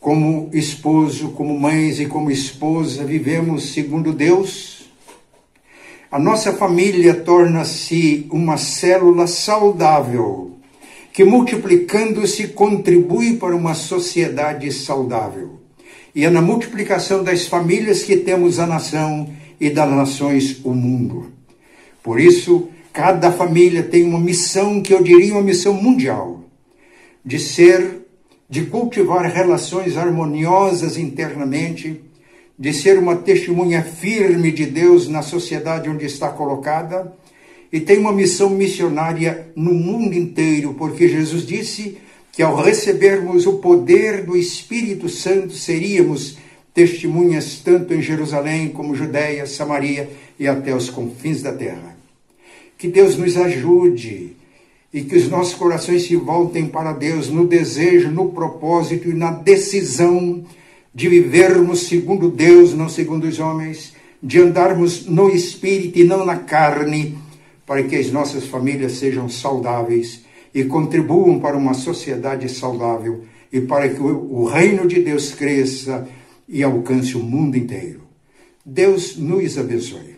como 0.00 0.50
esposo, 0.52 1.30
como 1.30 1.58
mães 1.58 2.00
e 2.00 2.06
como 2.06 2.30
esposa, 2.30 3.04
vivemos 3.04 3.72
segundo 3.72 4.12
Deus, 4.12 4.88
a 6.10 6.18
nossa 6.18 6.52
família 6.52 7.14
torna-se 7.14 8.26
uma 8.30 8.56
célula 8.56 9.26
saudável, 9.26 10.57
que 11.12 11.24
multiplicando-se 11.24 12.48
contribui 12.48 13.36
para 13.36 13.56
uma 13.56 13.74
sociedade 13.74 14.72
saudável. 14.72 15.58
E 16.14 16.24
é 16.24 16.30
na 16.30 16.40
multiplicação 16.40 17.22
das 17.22 17.46
famílias 17.46 18.02
que 18.02 18.16
temos 18.16 18.58
a 18.58 18.66
nação 18.66 19.32
e 19.60 19.70
das 19.70 19.90
nações 19.90 20.60
o 20.64 20.72
mundo. 20.72 21.32
Por 22.02 22.20
isso, 22.20 22.68
cada 22.92 23.30
família 23.32 23.82
tem 23.82 24.04
uma 24.04 24.18
missão 24.18 24.80
que 24.80 24.94
eu 24.94 25.02
diria 25.02 25.34
uma 25.34 25.42
missão 25.42 25.74
mundial, 25.74 26.44
de 27.24 27.38
ser, 27.38 28.06
de 28.48 28.66
cultivar 28.66 29.24
relações 29.30 29.96
harmoniosas 29.96 30.96
internamente, 30.96 32.00
de 32.58 32.72
ser 32.72 32.98
uma 32.98 33.16
testemunha 33.16 33.82
firme 33.82 34.50
de 34.50 34.66
Deus 34.66 35.06
na 35.06 35.22
sociedade 35.22 35.88
onde 35.88 36.06
está 36.06 36.28
colocada 36.28 37.12
e 37.72 37.80
tem 37.80 37.98
uma 37.98 38.12
missão 38.12 38.50
missionária 38.50 39.48
no 39.54 39.74
mundo 39.74 40.14
inteiro, 40.14 40.74
porque 40.74 41.08
Jesus 41.08 41.46
disse 41.46 41.98
que 42.32 42.42
ao 42.42 42.56
recebermos 42.56 43.46
o 43.46 43.54
poder 43.54 44.24
do 44.24 44.36
Espírito 44.36 45.08
Santo 45.08 45.52
seríamos 45.52 46.38
testemunhas 46.72 47.60
tanto 47.64 47.92
em 47.92 48.00
Jerusalém 48.00 48.68
como 48.68 48.94
Judéia, 48.94 49.46
Samaria 49.46 50.08
e 50.38 50.46
até 50.46 50.74
os 50.74 50.88
confins 50.88 51.42
da 51.42 51.52
terra. 51.52 51.96
Que 52.78 52.86
Deus 52.86 53.16
nos 53.16 53.36
ajude 53.36 54.36
e 54.94 55.02
que 55.02 55.16
os 55.16 55.28
nossos 55.28 55.54
corações 55.54 56.04
se 56.04 56.16
voltem 56.16 56.66
para 56.66 56.92
Deus 56.92 57.28
no 57.28 57.46
desejo, 57.46 58.10
no 58.10 58.30
propósito 58.30 59.10
e 59.10 59.14
na 59.14 59.30
decisão 59.30 60.44
de 60.94 61.08
vivermos 61.08 61.88
segundo 61.88 62.30
Deus, 62.30 62.72
não 62.72 62.88
segundo 62.88 63.24
os 63.24 63.38
homens, 63.38 63.92
de 64.22 64.40
andarmos 64.40 65.06
no 65.06 65.28
espírito 65.28 65.98
e 65.98 66.04
não 66.04 66.24
na 66.24 66.36
carne, 66.36 67.18
para 67.68 67.82
que 67.82 67.94
as 67.94 68.10
nossas 68.10 68.46
famílias 68.46 68.92
sejam 68.92 69.28
saudáveis 69.28 70.24
e 70.54 70.64
contribuam 70.64 71.38
para 71.38 71.54
uma 71.54 71.74
sociedade 71.74 72.48
saudável 72.48 73.24
e 73.52 73.60
para 73.60 73.90
que 73.90 74.00
o 74.00 74.46
reino 74.46 74.88
de 74.88 75.02
Deus 75.02 75.32
cresça 75.32 76.08
e 76.48 76.62
alcance 76.62 77.14
o 77.14 77.22
mundo 77.22 77.58
inteiro. 77.58 78.00
Deus 78.64 79.18
nos 79.18 79.58
abençoe. 79.58 80.17